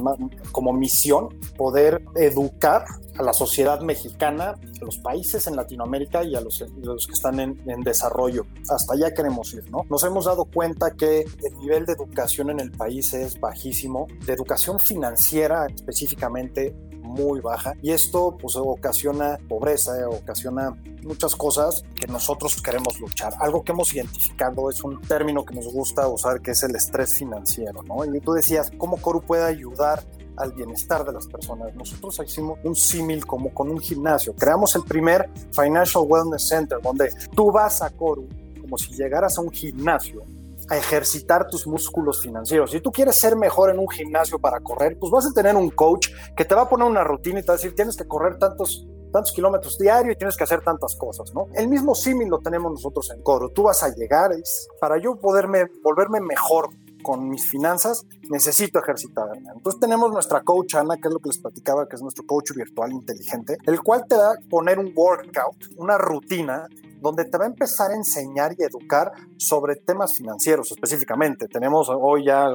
como 0.53 0.73
misión 0.73 1.29
poder 1.57 2.03
educar 2.15 2.85
a 3.19 3.23
la 3.23 3.33
sociedad 3.33 3.81
mexicana, 3.81 4.51
a 4.51 4.85
los 4.85 4.99
países 4.99 5.47
en 5.47 5.57
Latinoamérica 5.57 6.23
y 6.25 6.35
a 6.35 6.41
los, 6.41 6.59
que 6.59 7.13
están 7.13 7.41
en, 7.41 7.57
desarrollo. 7.83 8.46
Hasta 8.69 8.94
allá 8.94 9.15
queremos 9.15 9.53
ir, 9.55 9.70
¿no? 9.70 9.85
Nos 9.89 10.03
hemos 10.05 10.25
dado 10.25 10.44
cuenta 10.44 10.91
que 10.91 11.20
el 11.20 11.58
nivel 11.58 11.87
de 11.87 11.93
educación 11.93 12.51
en 12.51 12.61
el 12.61 12.73
país 12.73 13.13
es 13.15 13.39
bajísimo, 13.39 14.06
de 14.27 14.32
educación 14.32 14.79
financiera 14.79 15.67
específicamente 15.67 16.75
muy 17.06 17.41
baja 17.41 17.75
y 17.82 17.93
esto 17.93 18.36
pues 18.39 18.56
ocasiona 18.56 19.39
pobreza, 19.48 19.98
eh, 19.98 20.05
ocasiona 20.05 20.77
muchas 21.03 21.34
cosas 21.36 21.82
que 21.94 22.06
nosotros 22.06 22.60
queremos 22.60 22.98
luchar. 23.01 23.32
Algo 23.39 23.63
que 23.63 23.72
hemos 23.72 23.94
identificado 23.94 24.69
es 24.70 24.82
un 24.82 25.01
término 25.03 25.44
que 25.44 25.55
nos 25.55 25.72
gusta 25.72 26.08
usar 26.08 26.41
que 26.41 26.51
es 26.51 26.63
el 26.63 26.75
estrés 26.75 27.15
financiero, 27.15 27.82
¿no? 27.82 28.05
Y 28.05 28.20
tú 28.20 28.32
decías, 28.32 28.70
¿cómo 28.77 28.96
Coru 28.96 29.22
puede 29.22 29.44
ayudar 29.44 30.05
al 30.36 30.53
bienestar 30.53 31.03
de 31.03 31.13
las 31.13 31.27
personas. 31.27 31.75
Nosotros 31.75 32.20
hicimos 32.22 32.58
un 32.63 32.77
símil 32.77 33.25
como 33.25 33.55
con 33.55 33.70
un 33.70 33.79
gimnasio. 33.79 34.34
Creamos 34.34 34.77
el 34.77 34.82
primer 34.82 35.31
Financial 35.51 36.05
Wellness 36.06 36.48
Center, 36.48 36.79
donde 36.82 37.10
tú 37.34 37.51
vas 37.51 37.81
a 37.81 37.89
Coru 37.89 38.29
como 38.60 38.77
si 38.77 38.94
llegaras 38.94 39.39
a 39.39 39.41
un 39.41 39.51
gimnasio 39.51 40.25
a 40.69 40.77
ejercitar 40.77 41.46
tus 41.46 41.67
músculos 41.67 42.20
financieros. 42.20 42.70
Si 42.70 42.81
tú 42.81 42.91
quieres 42.91 43.17
ser 43.17 43.37
mejor 43.37 43.70
en 43.70 43.79
un 43.79 43.89
gimnasio 43.89 44.39
para 44.39 44.61
correr, 44.61 44.96
pues 44.99 45.11
vas 45.11 45.27
a 45.27 45.32
tener 45.32 45.56
un 45.56 45.70
coach 45.70 46.08
que 46.37 46.44
te 46.44 46.55
va 46.55 46.63
a 46.63 46.69
poner 46.69 46.89
una 46.89 47.05
rutina 47.05 47.41
y 47.41 47.43
te 47.43 47.49
va 47.49 47.55
a 47.55 47.56
decir, 47.56 47.75
tienes 47.75 47.96
que 47.96 48.06
correr 48.06 48.39
tantos 48.39 48.87
tantos 49.13 49.32
kilómetros 49.32 49.79
diarios 49.79 50.15
y 50.15 50.19
tienes 50.19 50.37
que 50.37 50.44
hacer 50.44 50.61
tantas 50.63 50.94
cosas, 50.96 51.32
¿no? 51.32 51.46
El 51.55 51.69
mismo 51.69 51.94
símil 51.94 52.29
lo 52.29 52.41
tenemos 52.41 52.70
nosotros 52.73 53.11
en 53.15 53.23
Coro. 53.23 53.49
Tú 53.49 53.63
vas 53.63 53.82
a 53.82 53.94
llegar, 53.94 54.32
es, 54.32 54.69
para 54.79 54.99
yo 54.99 55.17
poderme 55.17 55.67
volverme 55.82 56.20
mejor 56.20 56.69
con 57.03 57.29
mis 57.29 57.49
finanzas, 57.49 58.05
necesito 58.29 58.81
ejercitarme. 58.81 59.39
Entonces 59.55 59.81
tenemos 59.81 60.11
nuestra 60.11 60.43
coach 60.43 60.75
Ana, 60.75 60.96
que 60.96 61.08
es 61.08 61.15
lo 61.15 61.20
que 61.20 61.29
les 61.29 61.39
platicaba, 61.39 61.89
que 61.89 61.96
es 61.96 62.03
nuestro 62.03 62.27
coach 62.27 62.51
virtual 62.53 62.93
inteligente, 62.93 63.56
el 63.65 63.81
cual 63.81 64.05
te 64.08 64.17
da 64.17 64.35
poner 64.51 64.79
un 64.79 64.93
workout, 64.94 65.56
una 65.77 65.99
rutina 65.99 66.67
donde 67.00 67.24
te 67.24 67.38
va 67.38 67.44
a 67.44 67.48
empezar 67.48 67.91
a 67.91 67.94
enseñar 67.94 68.55
y 68.58 68.62
educar 68.62 69.12
sobre 69.36 69.76
temas 69.76 70.12
financieros 70.17 70.70
específicamente. 70.72 71.46
Tenemos 71.48 71.88
hoy 71.91 72.26
ya 72.26 72.48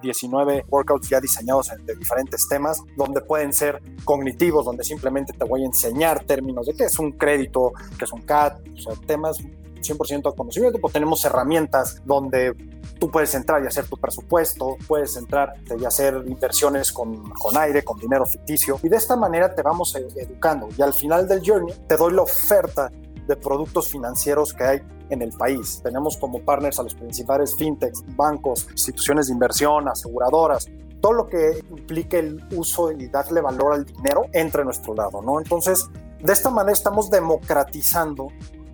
19 0.00 0.64
workouts 0.68 1.08
ya 1.08 1.20
diseñados 1.20 1.70
de 1.84 1.94
diferentes 1.94 2.46
temas, 2.48 2.82
donde 2.96 3.20
pueden 3.20 3.52
ser 3.52 3.82
cognitivos, 4.04 4.64
donde 4.64 4.84
simplemente 4.84 5.32
te 5.32 5.44
voy 5.44 5.62
a 5.62 5.66
enseñar 5.66 6.24
términos 6.24 6.66
de 6.66 6.74
qué 6.74 6.84
es 6.84 6.98
un 6.98 7.12
crédito, 7.12 7.72
qué 7.98 8.04
es 8.04 8.12
un 8.12 8.22
CAT, 8.22 8.60
o 8.74 8.78
sea, 8.78 8.94
temas 9.06 9.38
100% 9.80 10.34
conocimiento, 10.34 10.78
pues 10.78 10.92
tenemos 10.92 11.24
herramientas 11.24 12.00
donde 12.04 12.54
tú 12.98 13.10
puedes 13.10 13.34
entrar 13.34 13.62
y 13.62 13.66
hacer 13.66 13.86
tu 13.86 13.96
presupuesto, 13.96 14.76
puedes 14.86 15.16
entrar 15.16 15.54
y 15.78 15.84
hacer 15.84 16.24
inversiones 16.26 16.92
con, 16.92 17.30
con 17.30 17.56
aire, 17.56 17.84
con 17.84 17.98
dinero 17.98 18.26
ficticio, 18.26 18.78
y 18.82 18.88
de 18.88 18.96
esta 18.96 19.16
manera 19.16 19.54
te 19.54 19.62
vamos 19.62 19.94
e-, 19.94 20.06
educando. 20.20 20.68
Y 20.76 20.82
al 20.82 20.94
final 20.94 21.28
del 21.28 21.42
journey 21.44 21.74
te 21.86 21.96
doy 21.96 22.12
la 22.12 22.22
oferta 22.22 22.90
de 23.28 23.36
productos 23.36 23.88
financieros 23.88 24.52
que 24.52 24.64
hay 24.64 24.80
en 25.10 25.22
el 25.22 25.30
país. 25.32 25.80
Tenemos 25.82 26.16
como 26.16 26.40
partners 26.40 26.78
a 26.80 26.82
los 26.82 26.94
principales 26.94 27.54
fintechs, 27.56 28.02
bancos, 28.16 28.66
instituciones 28.72 29.28
de 29.28 29.34
inversión, 29.34 29.88
aseguradoras, 29.88 30.66
todo 31.00 31.12
lo 31.12 31.28
que 31.28 31.62
implique 31.70 32.18
el 32.18 32.44
uso 32.56 32.90
y 32.90 33.06
darle 33.08 33.40
valor 33.40 33.74
al 33.74 33.84
dinero 33.84 34.22
entre 34.32 34.64
nuestro 34.64 34.94
lado, 34.94 35.22
¿no? 35.22 35.38
Entonces, 35.38 35.86
de 36.20 36.32
esta 36.32 36.50
manera 36.50 36.72
estamos 36.72 37.10
democratizando 37.10 38.28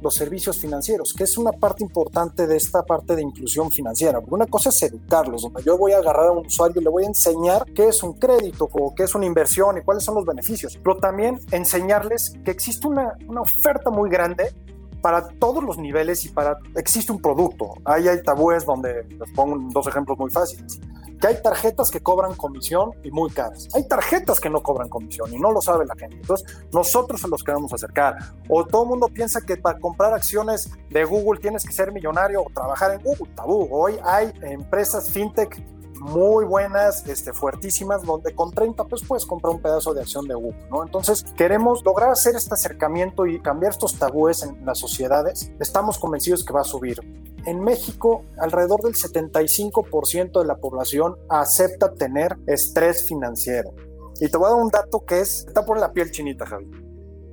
los 0.04 0.14
servicios 0.14 0.58
financieros, 0.58 1.14
que 1.14 1.24
es 1.24 1.38
una 1.38 1.50
parte 1.50 1.82
importante 1.82 2.46
de 2.46 2.56
esta 2.56 2.82
parte 2.82 3.16
de 3.16 3.22
inclusión 3.22 3.70
financiera. 3.70 4.20
Una 4.28 4.46
cosa 4.46 4.68
es 4.68 4.82
educarlos, 4.82 5.42
donde 5.42 5.62
yo 5.62 5.78
voy 5.78 5.92
a 5.92 5.98
agarrar 5.98 6.28
a 6.28 6.32
un 6.32 6.46
usuario 6.46 6.80
y 6.80 6.84
le 6.84 6.90
voy 6.90 7.04
a 7.04 7.06
enseñar 7.06 7.64
qué 7.74 7.88
es 7.88 8.02
un 8.02 8.12
crédito 8.12 8.68
o 8.70 8.94
qué 8.94 9.04
es 9.04 9.14
una 9.14 9.24
inversión 9.24 9.78
y 9.78 9.80
cuáles 9.80 10.04
son 10.04 10.16
los 10.16 10.26
beneficios, 10.26 10.78
pero 10.84 10.98
también 10.98 11.40
enseñarles 11.50 12.34
que 12.44 12.50
existe 12.50 12.86
una, 12.86 13.14
una 13.26 13.40
oferta 13.40 13.90
muy 13.90 14.10
grande 14.10 14.54
para 15.00 15.26
todos 15.26 15.64
los 15.64 15.78
niveles 15.78 16.24
y 16.26 16.28
para 16.28 16.58
existe 16.76 17.10
un 17.10 17.20
producto. 17.20 17.70
Ahí 17.86 18.06
hay 18.06 18.22
tabúes 18.22 18.66
donde 18.66 19.04
les 19.04 19.32
pongo 19.34 19.56
dos 19.72 19.86
ejemplos 19.86 20.18
muy 20.18 20.30
fáciles 20.30 20.78
que 21.24 21.28
hay 21.28 21.42
tarjetas 21.42 21.90
que 21.90 22.00
cobran 22.00 22.34
comisión 22.34 22.90
y 23.02 23.10
muy 23.10 23.30
caras. 23.30 23.66
Hay 23.72 23.88
tarjetas 23.88 24.38
que 24.38 24.50
no 24.50 24.62
cobran 24.62 24.90
comisión 24.90 25.32
y 25.32 25.38
no 25.38 25.52
lo 25.52 25.62
sabe 25.62 25.86
la 25.86 25.94
gente. 25.96 26.16
Entonces, 26.16 26.46
nosotros 26.70 27.18
se 27.18 27.28
los 27.28 27.42
queremos 27.42 27.72
acercar. 27.72 28.18
O 28.46 28.62
todo 28.66 28.82
el 28.82 28.90
mundo 28.90 29.08
piensa 29.08 29.40
que 29.40 29.56
para 29.56 29.78
comprar 29.78 30.12
acciones 30.12 30.70
de 30.90 31.02
Google 31.04 31.40
tienes 31.40 31.64
que 31.64 31.72
ser 31.72 31.92
millonario 31.92 32.42
o 32.42 32.50
trabajar 32.52 32.92
en 32.92 33.00
Google. 33.00 33.32
Tabú. 33.34 33.66
Hoy 33.70 33.96
hay 34.04 34.34
empresas 34.42 35.10
fintech 35.10 35.64
muy 36.04 36.44
buenas, 36.44 37.06
este, 37.06 37.32
fuertísimas, 37.32 38.02
donde 38.02 38.34
con 38.34 38.50
30 38.50 38.84
pesos 38.84 39.08
puedes 39.08 39.24
comprar 39.24 39.54
un 39.54 39.62
pedazo 39.62 39.94
de 39.94 40.02
acción 40.02 40.28
de 40.28 40.34
Google, 40.34 40.68
¿no? 40.70 40.82
Entonces, 40.82 41.24
queremos 41.34 41.82
lograr 41.82 42.10
hacer 42.10 42.36
este 42.36 42.52
acercamiento 42.52 43.26
y 43.26 43.40
cambiar 43.40 43.72
estos 43.72 43.98
tabúes 43.98 44.42
en 44.42 44.66
las 44.66 44.78
sociedades. 44.78 45.50
Estamos 45.58 45.98
convencidos 45.98 46.44
que 46.44 46.52
va 46.52 46.60
a 46.60 46.64
subir. 46.64 47.00
En 47.46 47.60
México, 47.60 48.22
alrededor 48.38 48.82
del 48.82 48.94
75% 48.94 50.40
de 50.40 50.46
la 50.46 50.56
población 50.56 51.16
acepta 51.30 51.94
tener 51.94 52.36
estrés 52.46 53.06
financiero. 53.08 53.74
Y 54.20 54.28
te 54.28 54.36
voy 54.36 54.48
a 54.48 54.50
dar 54.50 54.62
un 54.62 54.68
dato 54.68 55.04
que 55.06 55.20
es, 55.20 55.46
está 55.46 55.64
por 55.64 55.80
la 55.80 55.92
piel 55.92 56.10
chinita, 56.10 56.44
Javi. 56.44 56.70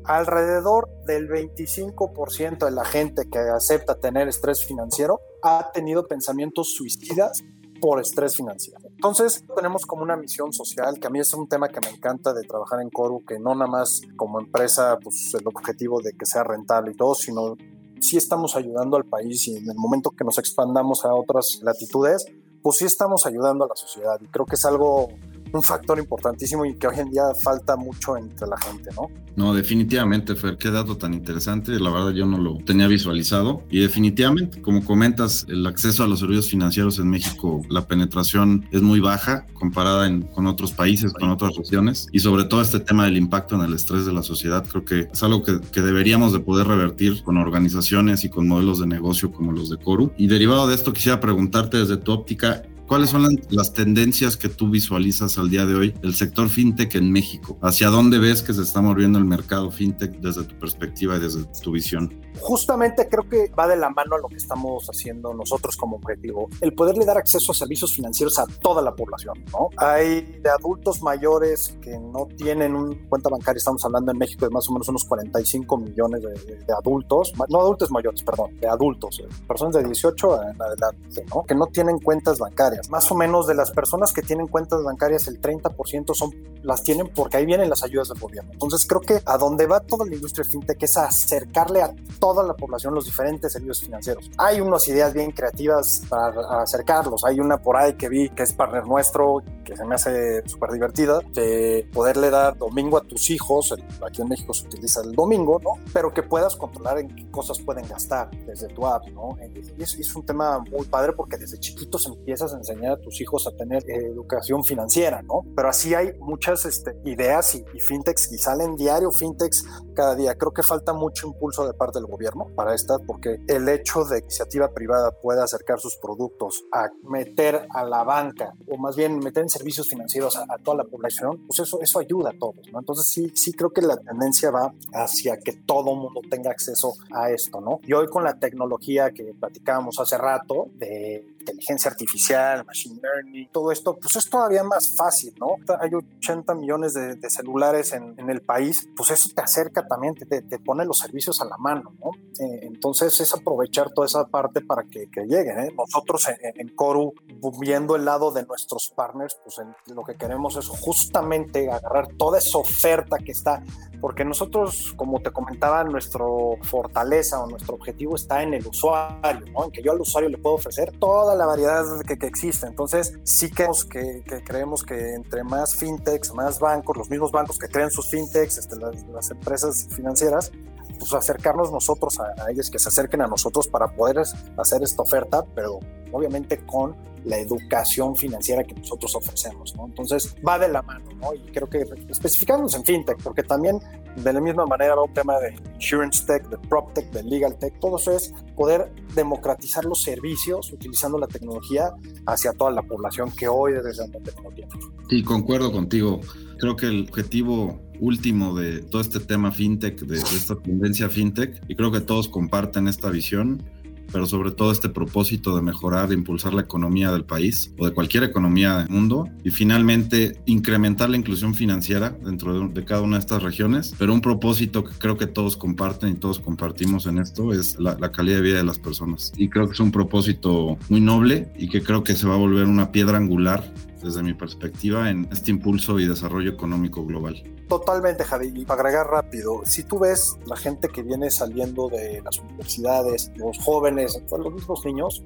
Alrededor 0.05 0.89
del 1.05 1.27
25% 1.27 2.65
de 2.65 2.71
la 2.71 2.85
gente 2.85 3.29
que 3.29 3.39
acepta 3.39 3.99
tener 3.99 4.29
estrés 4.29 4.63
financiero 4.65 5.19
ha 5.43 5.71
tenido 5.73 6.07
pensamientos 6.07 6.73
suicidas 6.73 7.43
por 7.81 7.99
estrés 7.99 8.35
financiero. 8.35 8.79
Entonces, 8.83 9.43
tenemos 9.55 9.85
como 9.85 10.03
una 10.03 10.15
misión 10.15 10.53
social, 10.53 10.99
que 10.99 11.07
a 11.07 11.09
mí 11.09 11.19
es 11.19 11.33
un 11.33 11.47
tema 11.47 11.67
que 11.67 11.81
me 11.81 11.89
encanta 11.89 12.31
de 12.33 12.43
trabajar 12.43 12.79
en 12.81 12.89
Coru, 12.89 13.25
que 13.25 13.39
no 13.39 13.55
nada 13.55 13.69
más 13.69 14.01
como 14.15 14.39
empresa, 14.39 14.97
pues 15.03 15.33
el 15.33 15.45
objetivo 15.47 15.99
de 16.01 16.13
que 16.13 16.25
sea 16.25 16.43
rentable 16.43 16.91
y 16.91 16.95
todo, 16.95 17.15
sino 17.15 17.57
sí 17.99 18.17
estamos 18.17 18.55
ayudando 18.55 18.97
al 18.97 19.05
país 19.05 19.47
y 19.47 19.57
en 19.57 19.69
el 19.69 19.75
momento 19.75 20.11
que 20.11 20.23
nos 20.23 20.37
expandamos 20.37 21.03
a 21.05 21.13
otras 21.13 21.59
latitudes, 21.63 22.25
pues 22.61 22.77
sí 22.77 22.85
estamos 22.85 23.25
ayudando 23.25 23.65
a 23.65 23.67
la 23.67 23.75
sociedad 23.75 24.17
y 24.21 24.27
creo 24.27 24.45
que 24.45 24.55
es 24.55 24.65
algo 24.65 25.09
un 25.53 25.63
factor 25.63 25.99
importantísimo 25.99 26.65
y 26.65 26.75
que 26.75 26.87
hoy 26.87 26.99
en 26.99 27.09
día 27.09 27.23
falta 27.43 27.75
mucho 27.75 28.17
entre 28.17 28.47
la 28.47 28.57
gente, 28.57 28.89
¿no? 28.95 29.09
No, 29.35 29.53
definitivamente, 29.53 30.35
Fer, 30.35 30.57
qué 30.57 30.71
dato 30.71 30.97
tan 30.97 31.13
interesante. 31.13 31.79
La 31.79 31.89
verdad 31.89 32.11
yo 32.11 32.25
no 32.25 32.37
lo 32.37 32.57
tenía 32.57 32.87
visualizado. 32.87 33.63
Y 33.69 33.79
definitivamente, 33.79 34.61
como 34.61 34.83
comentas, 34.83 35.45
el 35.47 35.65
acceso 35.65 36.03
a 36.03 36.07
los 36.07 36.19
servicios 36.19 36.49
financieros 36.49 36.99
en 36.99 37.09
México, 37.09 37.61
la 37.69 37.87
penetración 37.87 38.67
es 38.71 38.81
muy 38.81 38.99
baja 38.99 39.45
comparada 39.53 40.09
con 40.33 40.47
otros 40.47 40.73
países, 40.73 41.13
con 41.13 41.29
otras 41.29 41.55
regiones. 41.55 42.07
Y 42.11 42.19
sobre 42.19 42.43
todo 42.43 42.61
este 42.61 42.79
tema 42.79 43.05
del 43.05 43.17
impacto 43.17 43.55
en 43.55 43.61
el 43.61 43.73
estrés 43.73 44.05
de 44.05 44.13
la 44.13 44.23
sociedad, 44.23 44.65
creo 44.67 44.83
que 44.83 45.07
es 45.11 45.23
algo 45.23 45.43
que, 45.43 45.61
que 45.61 45.81
deberíamos 45.81 46.33
de 46.33 46.39
poder 46.39 46.67
revertir 46.67 47.23
con 47.23 47.37
organizaciones 47.37 48.23
y 48.25 48.29
con 48.29 48.47
modelos 48.47 48.79
de 48.79 48.87
negocio 48.87 49.31
como 49.31 49.51
los 49.51 49.69
de 49.69 49.77
Coru. 49.77 50.11
Y 50.17 50.27
derivado 50.27 50.67
de 50.67 50.75
esto, 50.75 50.91
quisiera 50.91 51.19
preguntarte 51.19 51.77
desde 51.77 51.97
tu 51.97 52.11
óptica, 52.11 52.63
¿Cuáles 52.91 53.11
son 53.11 53.25
las 53.51 53.71
tendencias 53.71 54.35
que 54.35 54.49
tú 54.49 54.69
visualizas 54.69 55.37
al 55.37 55.49
día 55.49 55.65
de 55.65 55.75
hoy 55.75 55.91
del 56.01 56.13
sector 56.13 56.49
fintech 56.49 56.93
en 56.95 57.09
México? 57.09 57.57
¿Hacia 57.61 57.87
dónde 57.87 58.19
ves 58.19 58.41
que 58.41 58.53
se 58.53 58.63
está 58.63 58.81
moviendo 58.81 59.17
el 59.17 59.23
mercado 59.23 59.71
fintech 59.71 60.19
desde 60.19 60.43
tu 60.43 60.59
perspectiva 60.59 61.15
y 61.15 61.21
desde 61.21 61.45
tu 61.63 61.71
visión? 61.71 62.13
Justamente 62.41 63.07
creo 63.07 63.29
que 63.29 63.49
va 63.57 63.69
de 63.69 63.77
la 63.77 63.91
mano 63.91 64.15
a 64.17 64.19
lo 64.19 64.27
que 64.27 64.35
estamos 64.35 64.89
haciendo 64.89 65.33
nosotros 65.33 65.77
como 65.77 65.95
objetivo, 65.95 66.49
el 66.59 66.73
poderle 66.73 67.05
dar 67.05 67.17
acceso 67.17 67.53
a 67.53 67.55
servicios 67.55 67.95
financieros 67.95 68.37
a 68.39 68.45
toda 68.45 68.81
la 68.81 68.93
población, 68.93 69.35
¿no? 69.53 69.69
Hay 69.77 70.39
de 70.41 70.49
adultos 70.49 71.01
mayores 71.01 71.77
que 71.81 71.97
no 71.97 72.27
tienen 72.35 72.75
una 72.75 72.93
cuenta 73.07 73.29
bancaria, 73.29 73.59
estamos 73.59 73.85
hablando 73.85 74.11
en 74.11 74.17
México 74.17 74.45
de 74.45 74.51
más 74.51 74.67
o 74.67 74.73
menos 74.73 74.89
unos 74.89 75.05
45 75.05 75.77
millones 75.77 76.23
de, 76.23 76.73
adultos, 76.77 77.31
no 77.47 77.61
adultos 77.61 77.89
mayores, 77.89 78.21
perdón, 78.21 78.53
de 78.59 78.67
adultos, 78.67 79.19
eh, 79.19 79.29
personas 79.47 79.75
de 79.75 79.83
18 79.85 80.43
en 80.49 80.61
adelante, 80.61 81.25
¿no? 81.33 81.43
Que 81.43 81.55
no 81.55 81.67
tienen 81.67 81.97
cuentas 81.97 82.37
bancarias 82.37 82.80
más 82.89 83.11
o 83.11 83.15
menos 83.15 83.47
de 83.47 83.55
las 83.55 83.71
personas 83.71 84.13
que 84.13 84.21
tienen 84.21 84.47
cuentas 84.47 84.83
bancarias, 84.83 85.27
el 85.27 85.41
30% 85.41 86.13
son, 86.13 86.31
las 86.63 86.83
tienen 86.83 87.09
porque 87.13 87.37
ahí 87.37 87.45
vienen 87.45 87.69
las 87.69 87.83
ayudas 87.83 88.09
del 88.09 88.19
gobierno. 88.19 88.51
Entonces 88.53 88.85
creo 88.87 89.01
que 89.01 89.21
a 89.25 89.37
donde 89.37 89.67
va 89.67 89.79
toda 89.81 90.05
la 90.05 90.15
industria 90.15 90.45
fintech 90.45 90.81
es 90.83 90.97
acercarle 90.97 91.81
a 91.81 91.93
toda 92.19 92.43
la 92.43 92.53
población 92.53 92.93
los 92.93 93.05
diferentes 93.05 93.51
servicios 93.53 93.81
financieros. 93.81 94.29
Hay 94.37 94.61
unas 94.61 94.87
ideas 94.87 95.13
bien 95.13 95.31
creativas 95.31 96.03
para 96.09 96.61
acercarlos. 96.61 97.23
Hay 97.23 97.39
una 97.39 97.57
por 97.57 97.77
ahí 97.77 97.93
que 97.93 98.09
vi 98.09 98.29
que 98.29 98.43
es 98.43 98.53
partner 98.53 98.85
nuestro, 98.85 99.41
que 99.63 99.75
se 99.75 99.85
me 99.85 99.95
hace 99.95 100.47
súper 100.47 100.71
divertida, 100.71 101.19
de 101.33 101.87
poderle 101.93 102.29
dar 102.29 102.57
domingo 102.57 102.97
a 102.97 103.01
tus 103.01 103.29
hijos, 103.29 103.73
aquí 104.05 104.21
en 104.21 104.29
México 104.29 104.53
se 104.53 104.65
utiliza 104.65 105.01
el 105.01 105.13
domingo, 105.13 105.59
¿no? 105.63 105.71
Pero 105.93 106.13
que 106.13 106.23
puedas 106.23 106.55
controlar 106.55 106.99
en 106.99 107.15
qué 107.15 107.29
cosas 107.31 107.59
pueden 107.59 107.87
gastar 107.87 108.29
desde 108.45 108.67
tu 108.67 108.85
app, 108.85 109.07
¿no? 109.09 109.37
Y 109.77 109.83
es, 109.83 109.95
es 109.95 110.15
un 110.15 110.25
tema 110.25 110.59
muy 110.59 110.85
padre 110.85 111.13
porque 111.13 111.37
desde 111.37 111.59
chiquitos 111.59 112.05
empiezas 112.07 112.53
a 112.53 112.57
enseñar 112.57 112.70
enseñar 112.71 112.93
a 112.93 112.97
tus 112.97 113.19
hijos 113.21 113.47
a 113.47 113.55
tener 113.55 113.83
eh, 113.89 113.95
educación 114.05 114.63
financiera, 114.63 115.21
¿no? 115.21 115.45
Pero 115.55 115.69
así 115.69 115.93
hay 115.93 116.13
muchas 116.19 116.65
este, 116.65 116.95
ideas 117.05 117.55
y, 117.55 117.63
y, 117.73 117.79
fintechs 117.79 118.31
y 118.31 118.37
salen 118.37 118.75
diario 118.75 119.11
fintechs 119.11 119.65
cada 120.01 120.15
día. 120.15 120.33
Creo 120.33 120.51
que 120.51 120.63
falta 120.63 120.93
mucho 120.93 121.27
impulso 121.27 121.67
de 121.67 121.73
parte 121.73 121.99
del 121.99 122.07
gobierno 122.07 122.47
para 122.55 122.73
estas 122.73 122.99
porque 123.05 123.39
el 123.47 123.69
hecho 123.69 124.03
de 124.03 124.17
iniciativa 124.17 124.67
privada 124.69 125.11
pueda 125.11 125.43
acercar 125.43 125.79
sus 125.79 125.95
productos 125.97 126.63
a 126.71 126.89
meter 127.03 127.67
a 127.69 127.83
la 127.83 128.03
banca 128.03 128.51
o 128.67 128.77
más 128.77 128.95
bien 128.95 129.19
meter 129.19 129.43
en 129.43 129.49
servicios 129.49 129.87
financieros 129.87 130.35
a, 130.37 130.45
a 130.49 130.57
toda 130.57 130.77
la 130.77 130.83
población, 130.85 131.45
pues 131.45 131.59
eso, 131.59 131.79
eso 131.81 131.99
ayuda 131.99 132.31
a 132.31 132.39
todos, 132.39 132.67
¿no? 132.71 132.79
Entonces 132.79 133.09
sí, 133.09 133.31
sí 133.35 133.53
creo 133.53 133.69
que 133.69 133.83
la 133.83 133.97
tendencia 133.97 134.49
va 134.49 134.73
hacia 134.91 135.37
que 135.37 135.53
todo 135.53 135.93
mundo 135.93 136.21
tenga 136.31 136.49
acceso 136.49 136.93
a 137.13 137.29
esto, 137.29 137.61
¿no? 137.61 137.79
Y 137.83 137.93
hoy 137.93 138.07
con 138.07 138.23
la 138.23 138.39
tecnología 138.39 139.11
que 139.11 139.35
platicábamos 139.39 139.99
hace 139.99 140.17
rato 140.17 140.69
de 140.79 141.31
inteligencia 141.41 141.91
artificial, 141.91 142.65
machine 142.65 142.99
learning, 143.01 143.49
todo 143.51 143.71
esto, 143.71 143.97
pues 143.97 144.15
es 144.15 144.29
todavía 144.29 144.63
más 144.63 144.95
fácil, 144.95 145.33
¿no? 145.39 145.55
Hay 145.79 145.91
80 145.93 146.53
millones 146.55 146.93
de, 146.93 147.15
de 147.15 147.29
celulares 147.29 147.93
en, 147.93 148.15
en, 148.17 148.29
el 148.29 148.41
país, 148.41 148.87
pues 148.95 149.11
eso 149.11 149.29
te 149.35 149.41
acerca 149.41 149.87
también, 149.91 150.15
te, 150.15 150.41
te 150.41 150.59
pone 150.59 150.85
los 150.85 150.99
servicios 150.99 151.41
a 151.41 151.45
la 151.45 151.57
mano, 151.57 151.93
¿no? 151.99 152.11
Eh, 152.39 152.59
entonces 152.61 153.19
es 153.19 153.33
aprovechar 153.33 153.91
toda 153.91 154.07
esa 154.07 154.25
parte 154.25 154.61
para 154.61 154.83
que, 154.83 155.09
que 155.11 155.25
lleguen, 155.25 155.59
¿eh? 155.59 155.73
Nosotros 155.77 156.29
en, 156.29 156.37
en, 156.61 156.73
Coru, 156.75 157.13
viendo 157.59 157.97
el 157.97 158.05
lado 158.05 158.31
de 158.31 158.45
nuestros 158.45 158.89
partners, 158.95 159.37
pues 159.43 159.57
lo 159.93 160.03
que 160.05 160.15
queremos 160.15 160.55
es 160.55 160.69
justamente 160.69 161.69
agarrar 161.69 162.07
toda 162.17 162.37
esa 162.37 162.57
oferta 162.57 163.17
que 163.17 163.33
está 163.33 163.61
porque 164.01 164.25
nosotros, 164.25 164.93
como 164.97 165.21
te 165.21 165.29
comentaba, 165.29 165.83
nuestro 165.83 166.57
fortaleza 166.63 167.41
o 167.41 167.47
nuestro 167.47 167.75
objetivo 167.75 168.15
está 168.15 168.41
en 168.41 168.55
el 168.55 168.65
usuario, 168.65 169.45
¿no? 169.53 169.65
En 169.65 169.71
que 169.71 169.83
yo 169.83 169.91
al 169.91 170.01
usuario 170.01 170.27
le 170.27 170.39
puedo 170.39 170.55
ofrecer 170.55 170.91
toda 170.97 171.35
la 171.35 171.45
variedad 171.45 171.83
que, 172.07 172.17
que 172.17 172.25
existe. 172.25 172.65
Entonces, 172.65 173.13
sí 173.23 173.51
queremos 173.51 173.85
que, 173.85 174.23
que, 174.25 174.43
creemos 174.43 174.83
que 174.83 175.13
entre 175.13 175.43
más 175.43 175.75
fintechs, 175.75 176.33
más 176.33 176.59
bancos, 176.59 176.97
los 176.97 177.09
mismos 177.11 177.31
bancos 177.31 177.59
que 177.59 177.67
creen 177.67 177.91
sus 177.91 178.09
fintechs, 178.09 178.57
este, 178.57 178.75
las, 178.77 179.05
las, 179.05 179.29
empresas 179.29 179.70
financieras, 179.89 180.51
pues 180.99 181.13
acercarnos 181.13 181.71
nosotros 181.71 182.19
a, 182.19 182.43
a 182.43 182.51
ellos, 182.51 182.69
que 182.69 182.79
se 182.79 182.89
acerquen 182.89 183.21
a 183.21 183.27
nosotros 183.27 183.67
para 183.67 183.87
poder 183.87 184.21
hacer 184.57 184.83
esta 184.83 185.01
oferta, 185.01 185.43
pero 185.55 185.79
obviamente 186.11 186.63
con 186.65 186.95
la 187.23 187.37
educación 187.37 188.15
financiera 188.15 188.63
que 188.63 188.73
nosotros 188.73 189.15
ofrecemos, 189.15 189.75
¿no? 189.75 189.85
Entonces 189.85 190.35
va 190.47 190.57
de 190.57 190.69
la 190.69 190.81
mano, 190.81 191.05
¿no? 191.19 191.33
Y 191.33 191.51
creo 191.51 191.69
que 191.69 191.85
especificamos 192.09 192.73
en 192.75 192.83
fintech, 192.83 193.21
porque 193.21 193.43
también 193.43 193.79
de 194.15 194.33
la 194.33 194.41
misma 194.41 194.65
manera 194.65 194.95
va 194.95 195.03
un 195.03 195.13
tema 195.13 195.39
de 195.39 195.55
insurance 195.75 196.25
tech, 196.25 196.47
de 196.49 196.57
prop 196.57 196.93
tech, 196.93 197.11
de 197.11 197.23
legal 197.23 197.57
tech, 197.57 197.79
todo 197.79 197.97
eso 197.97 198.15
es 198.15 198.33
poder 198.55 198.91
democratizar 199.15 199.85
los 199.85 200.01
servicios 200.01 200.71
utilizando 200.73 201.17
la 201.17 201.27
tecnología 201.27 201.93
hacia 202.25 202.53
toda 202.53 202.71
la 202.71 202.81
población 202.81 203.31
que 203.31 203.47
hoy 203.47 203.73
desgraciadamente 203.73 204.31
no 204.43 204.49
tiene. 204.51 204.71
Sí, 205.09 205.23
concuerdo 205.23 205.71
contigo. 205.71 206.19
Creo 206.59 206.75
que 206.75 206.87
el 206.87 207.07
objetivo 207.09 207.79
último 208.01 208.53
de 208.53 208.79
todo 208.79 209.01
este 209.01 209.21
tema 209.21 209.51
fintech, 209.51 210.01
de, 210.01 210.17
de 210.17 210.19
esta 210.19 210.55
tendencia 210.55 211.07
fintech, 211.07 211.61
y 211.69 211.75
creo 211.75 211.91
que 211.91 212.01
todos 212.01 212.27
comparten 212.27 212.89
esta 212.89 213.09
visión, 213.09 213.63
pero 214.11 214.25
sobre 214.25 214.51
todo 214.51 214.71
este 214.71 214.89
propósito 214.89 215.55
de 215.55 215.61
mejorar 215.61 216.11
e 216.11 216.15
impulsar 216.15 216.53
la 216.53 216.61
economía 216.61 217.11
del 217.11 217.23
país 217.23 217.73
o 217.77 217.85
de 217.85 217.93
cualquier 217.93 218.23
economía 218.23 218.79
del 218.79 218.89
mundo 218.89 219.29
y 219.43 219.51
finalmente 219.51 220.41
incrementar 220.45 221.09
la 221.09 221.17
inclusión 221.17 221.55
financiera 221.55 222.09
dentro 222.23 222.67
de, 222.67 222.85
cada 222.85 223.01
una 223.01 223.17
de 223.17 223.21
estas 223.21 223.41
regiones. 223.41 223.93
Pero 223.97 224.13
un 224.13 224.21
propósito 224.21 224.83
que 224.83 224.93
creo 224.97 225.17
que 225.17 225.27
todos 225.27 225.57
comparten 225.57 226.09
y 226.09 226.15
todos 226.15 226.39
compartimos 226.39 227.05
en 227.05 227.19
esto 227.19 227.53
es 227.53 227.79
la 227.79 228.11
calidad 228.11 228.37
de 228.37 228.43
vida 228.43 228.57
de 228.57 228.63
las 228.63 228.79
personas. 228.79 229.31
Y 229.37 229.49
creo 229.49 229.67
que 229.67 229.73
es 229.73 229.79
un 229.79 229.91
propósito 229.91 230.77
muy 230.89 231.01
noble 231.01 231.51
y 231.57 231.69
que 231.69 231.81
creo 231.81 232.03
que 232.03 232.15
se 232.15 232.27
va 232.27 232.35
a 232.35 232.37
volver 232.37 232.65
una 232.65 232.91
piedra 232.91 233.17
angular 233.17 233.73
desde 234.01 234.23
mi 234.23 234.33
perspectiva 234.33 235.09
en 235.09 235.27
este 235.31 235.51
impulso 235.51 235.99
y 235.99 236.07
desarrollo 236.07 236.51
económico 236.51 237.05
global. 237.05 237.43
Totalmente, 237.67 238.23
Javi. 238.23 238.51
Y 238.53 238.65
para 238.65 238.81
agregar 238.81 239.07
rápido, 239.07 239.61
si 239.65 239.83
tú 239.83 239.99
ves 239.99 240.37
la 240.45 240.55
gente 240.55 240.89
que 240.89 241.03
viene 241.03 241.29
saliendo 241.29 241.87
de 241.87 242.21
las 242.21 242.39
universidades, 242.39 243.31
los 243.35 243.57
jóvenes, 243.59 244.21
los 244.31 244.53
mismos 244.53 244.85
niños, 244.85 245.23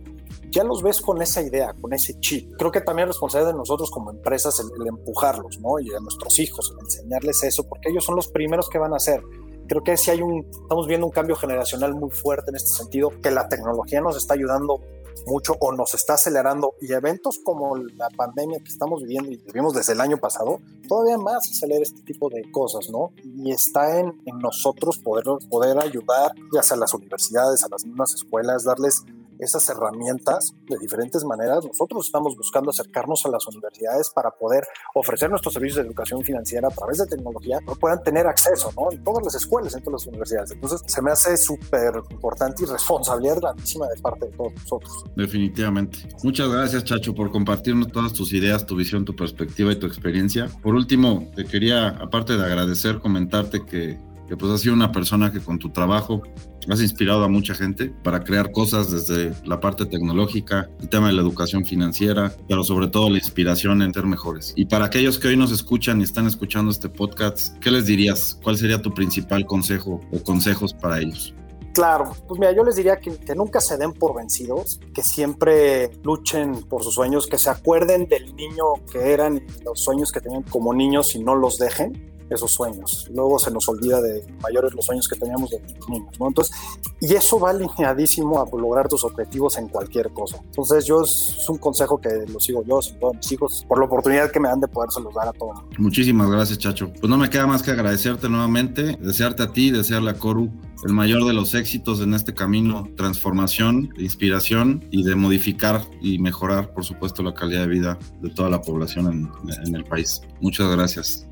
ya 0.51 0.63
los 0.63 0.83
ves 0.83 1.01
con 1.01 1.21
esa 1.21 1.41
idea, 1.41 1.73
con 1.81 1.93
ese 1.93 2.19
chip. 2.19 2.53
Creo 2.57 2.71
que 2.71 2.81
también 2.81 3.07
es 3.07 3.15
responsabilidad 3.15 3.53
de 3.53 3.57
nosotros 3.57 3.89
como 3.89 4.11
empresas 4.11 4.59
el, 4.59 4.67
el 4.81 4.87
empujarlos, 4.87 5.59
¿no? 5.59 5.79
Y 5.79 5.93
a 5.93 5.99
nuestros 5.99 6.37
hijos, 6.39 6.71
el 6.71 6.85
enseñarles 6.85 7.43
eso, 7.43 7.63
porque 7.67 7.89
ellos 7.89 8.05
son 8.05 8.15
los 8.15 8.27
primeros 8.27 8.69
que 8.69 8.77
van 8.77 8.93
a 8.93 8.97
hacer 8.97 9.21
creo 9.67 9.83
que 9.83 9.97
sí 9.97 10.11
hay 10.11 10.21
un, 10.21 10.45
estamos 10.51 10.87
viendo 10.87 11.07
un 11.07 11.11
cambio 11.11 11.35
generacional 11.35 11.93
muy 11.93 12.11
fuerte 12.11 12.49
en 12.49 12.55
este 12.55 12.69
sentido, 12.69 13.11
que 13.21 13.31
la 13.31 13.47
tecnología 13.47 14.01
nos 14.01 14.17
está 14.17 14.33
ayudando 14.33 14.81
mucho 15.25 15.53
o 15.59 15.71
nos 15.71 15.93
está 15.93 16.13
acelerando 16.13 16.73
y 16.81 16.91
eventos 16.93 17.39
como 17.43 17.75
la 17.77 18.09
pandemia 18.09 18.59
que 18.59 18.69
estamos 18.69 19.01
viviendo 19.01 19.31
y 19.31 19.37
vivimos 19.37 19.73
desde 19.73 19.93
el 19.93 20.01
año 20.01 20.17
pasado, 20.17 20.59
todavía 20.87 21.17
más 21.17 21.49
acelera 21.49 21.83
este 21.83 22.01
tipo 22.03 22.29
de 22.29 22.43
cosas, 22.51 22.89
¿no? 22.89 23.11
Y 23.23 23.51
está 23.51 23.99
en, 23.99 24.21
en 24.25 24.39
nosotros 24.39 24.99
poder, 24.99 25.25
poder 25.49 25.79
ayudar, 25.79 26.31
ya 26.53 26.63
sea 26.63 26.77
a 26.77 26.81
las 26.81 26.93
universidades, 26.93 27.63
a 27.63 27.69
las 27.69 27.85
mismas 27.85 28.13
escuelas, 28.13 28.63
darles 28.63 29.03
esas 29.39 29.67
herramientas 29.69 30.53
de 30.67 30.77
diferentes 30.77 31.23
maneras. 31.23 31.65
Nosotros 31.65 32.05
estamos 32.05 32.35
buscando 32.35 32.69
acercarnos 32.69 33.25
a 33.25 33.29
las 33.29 33.45
universidades 33.47 34.11
para 34.13 34.31
poder 34.31 34.63
ofrecer 34.93 35.29
nuestros 35.29 35.53
servicios 35.53 35.77
de 35.77 35.87
educación 35.87 36.21
financiera 36.23 36.67
a 36.67 36.71
través 36.71 36.97
de 36.97 37.07
tecnología, 37.07 37.59
que 37.59 37.75
puedan 37.75 38.01
tener 38.03 38.27
acceso, 38.27 38.71
¿no? 38.75 38.91
En 38.91 39.03
todas 39.03 39.23
las 39.23 39.35
escuelas, 39.35 39.75
en 39.75 39.83
todas 39.83 40.01
las 40.01 40.07
universidades. 40.07 40.51
Entonces, 40.51 40.81
se 40.85 41.01
me 41.01 41.11
hace 41.11 41.37
súper 41.37 41.93
importante 42.09 42.63
y 42.63 42.65
responsabilidad 42.65 43.37
grandísima 43.41 43.87
de 43.87 44.01
parte 44.01 44.25
de 44.25 44.31
todos 44.31 44.53
nosotros. 44.53 45.05
Definitivamente. 45.15 45.99
Muchas 46.23 46.49
gracias, 46.49 46.83
Chacho, 46.83 47.13
por 47.13 47.31
compartirnos 47.31 47.91
todas 47.91 48.13
tus 48.13 48.33
ideas, 48.33 48.65
tu 48.65 48.75
visión, 48.75 49.05
tu 49.05 49.15
perspectiva 49.15 49.71
y 49.71 49.75
tu 49.75 49.87
experiencia. 49.87 50.49
Por 50.61 50.75
último, 50.75 51.29
te 51.35 51.45
quería, 51.45 51.89
aparte 51.89 52.37
de 52.37 52.45
agradecer, 52.45 52.99
comentarte 52.99 53.65
que 53.65 53.97
que 54.27 54.37
pues 54.37 54.51
has 54.51 54.61
sido 54.61 54.73
una 54.73 54.91
persona 54.91 55.31
que 55.31 55.39
con 55.39 55.59
tu 55.59 55.69
trabajo 55.69 56.21
has 56.69 56.81
inspirado 56.81 57.23
a 57.23 57.27
mucha 57.27 57.53
gente 57.53 57.93
para 58.03 58.23
crear 58.23 58.51
cosas 58.51 58.89
desde 58.91 59.33
la 59.45 59.59
parte 59.59 59.85
tecnológica, 59.85 60.69
el 60.79 60.89
tema 60.89 61.07
de 61.07 61.13
la 61.13 61.21
educación 61.21 61.65
financiera, 61.65 62.33
pero 62.47 62.63
sobre 62.63 62.87
todo 62.87 63.09
la 63.09 63.17
inspiración 63.17 63.81
en 63.81 63.93
ser 63.93 64.05
mejores. 64.05 64.53
Y 64.55 64.65
para 64.65 64.85
aquellos 64.85 65.19
que 65.19 65.27
hoy 65.27 65.37
nos 65.37 65.51
escuchan 65.51 66.01
y 66.01 66.03
están 66.03 66.27
escuchando 66.27 66.71
este 66.71 66.89
podcast, 66.89 67.57
¿qué 67.59 67.71
les 67.71 67.85
dirías? 67.85 68.39
¿Cuál 68.43 68.57
sería 68.57 68.81
tu 68.81 68.93
principal 68.93 69.45
consejo 69.45 70.01
o 70.11 70.23
consejos 70.23 70.73
para 70.73 70.99
ellos? 70.99 71.33
Claro, 71.73 72.13
pues 72.27 72.39
mira, 72.39 72.55
yo 72.55 72.63
les 72.63 72.77
diría 72.77 72.95
que, 72.95 73.17
que, 73.17 73.35
nunca 73.35 73.59
se 73.59 73.77
den 73.77 73.91
por 73.91 74.15
vencidos, 74.15 74.79
que 74.93 75.03
siempre 75.03 75.91
luchen 76.03 76.63
por 76.69 76.81
sus 76.83 76.93
sueños, 76.93 77.27
que 77.27 77.37
se 77.37 77.49
acuerden 77.49 78.07
del 78.07 78.33
niño 78.33 78.63
que 78.89 79.11
eran 79.11 79.37
y 79.37 79.63
los 79.63 79.83
sueños 79.83 80.09
que 80.13 80.21
tenían 80.21 80.43
como 80.43 80.73
niños 80.73 81.15
y 81.15 81.19
no 81.19 81.35
los 81.35 81.57
dejen 81.57 82.14
esos 82.29 82.51
sueños. 82.51 83.09
Luego 83.13 83.39
se 83.39 83.51
nos 83.51 83.67
olvida 83.69 84.01
de 84.01 84.25
mayores 84.41 84.73
los 84.73 84.85
sueños 84.85 85.07
que 85.07 85.15
teníamos 85.15 85.49
de 85.51 85.61
niños, 85.89 86.19
¿no? 86.19 86.27
Entonces, 86.27 86.55
y 87.01 87.13
eso 87.13 87.39
va 87.39 87.51
alineadísimo 87.51 88.41
a 88.41 88.57
lograr 88.57 88.87
tus 88.87 89.03
objetivos 89.03 89.57
en 89.57 89.67
cualquier 89.67 90.11
cosa. 90.11 90.37
Entonces, 90.45 90.85
yo 90.85 91.01
es 91.01 91.45
un 91.49 91.57
consejo 91.57 91.99
que 91.99 92.09
lo 92.27 92.39
sigo 92.39 92.63
yo, 92.63 92.79
todos 92.99 93.15
mis 93.15 93.31
hijos, 93.31 93.65
por 93.67 93.79
la 93.79 93.85
oportunidad 93.85 94.31
que 94.31 94.39
me 94.39 94.49
dan 94.49 94.59
de 94.59 94.67
podérselos 94.67 95.13
dar 95.13 95.27
a 95.27 95.33
todos. 95.33 95.59
Muchísimas 95.77 96.29
gracias, 96.29 96.59
Chacho. 96.59 96.91
Pues 96.99 97.09
no 97.09 97.17
me 97.17 97.29
queda 97.29 97.47
más 97.47 97.61
que 97.61 97.71
agradecerte 97.71 98.29
nuevamente, 98.29 98.97
desearte 98.99 99.43
a 99.43 99.51
ti, 99.51 99.71
desearle 99.71 100.11
a 100.11 100.13
Coru 100.15 100.51
el 100.85 100.93
mayor 100.93 101.25
de 101.25 101.33
los 101.33 101.55
éxitos 101.55 101.99
en 102.01 102.13
este 102.13 102.33
camino, 102.33 102.87
transformación, 102.95 103.89
inspiración 103.97 104.83
y 104.91 105.03
de 105.03 105.15
modificar 105.15 105.81
y 106.01 106.19
mejorar, 106.19 106.73
por 106.73 106.85
supuesto, 106.85 107.23
la 107.23 107.33
calidad 107.33 107.61
de 107.61 107.67
vida 107.67 107.99
de 108.21 108.29
toda 108.29 108.49
la 108.49 108.61
población 108.61 109.07
en, 109.07 109.65
en 109.65 109.75
el 109.75 109.83
país. 109.83 110.21
Muchas 110.41 110.69
gracias. 110.69 111.27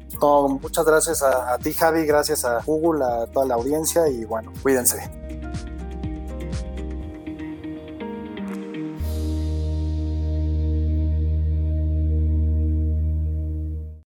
Muchas 0.61 0.85
gracias 0.85 1.21
a, 1.21 1.53
a, 1.53 1.57
ti, 1.57 1.73
Javi, 1.73 2.05
gracias 2.05 2.45
a 2.45 2.61
Google, 2.65 3.03
a 3.03 3.27
toda 3.27 3.45
la 3.45 3.55
audiencia 3.55 4.07
y 4.07 4.23
bueno, 4.25 4.51
cuídense. 4.61 5.09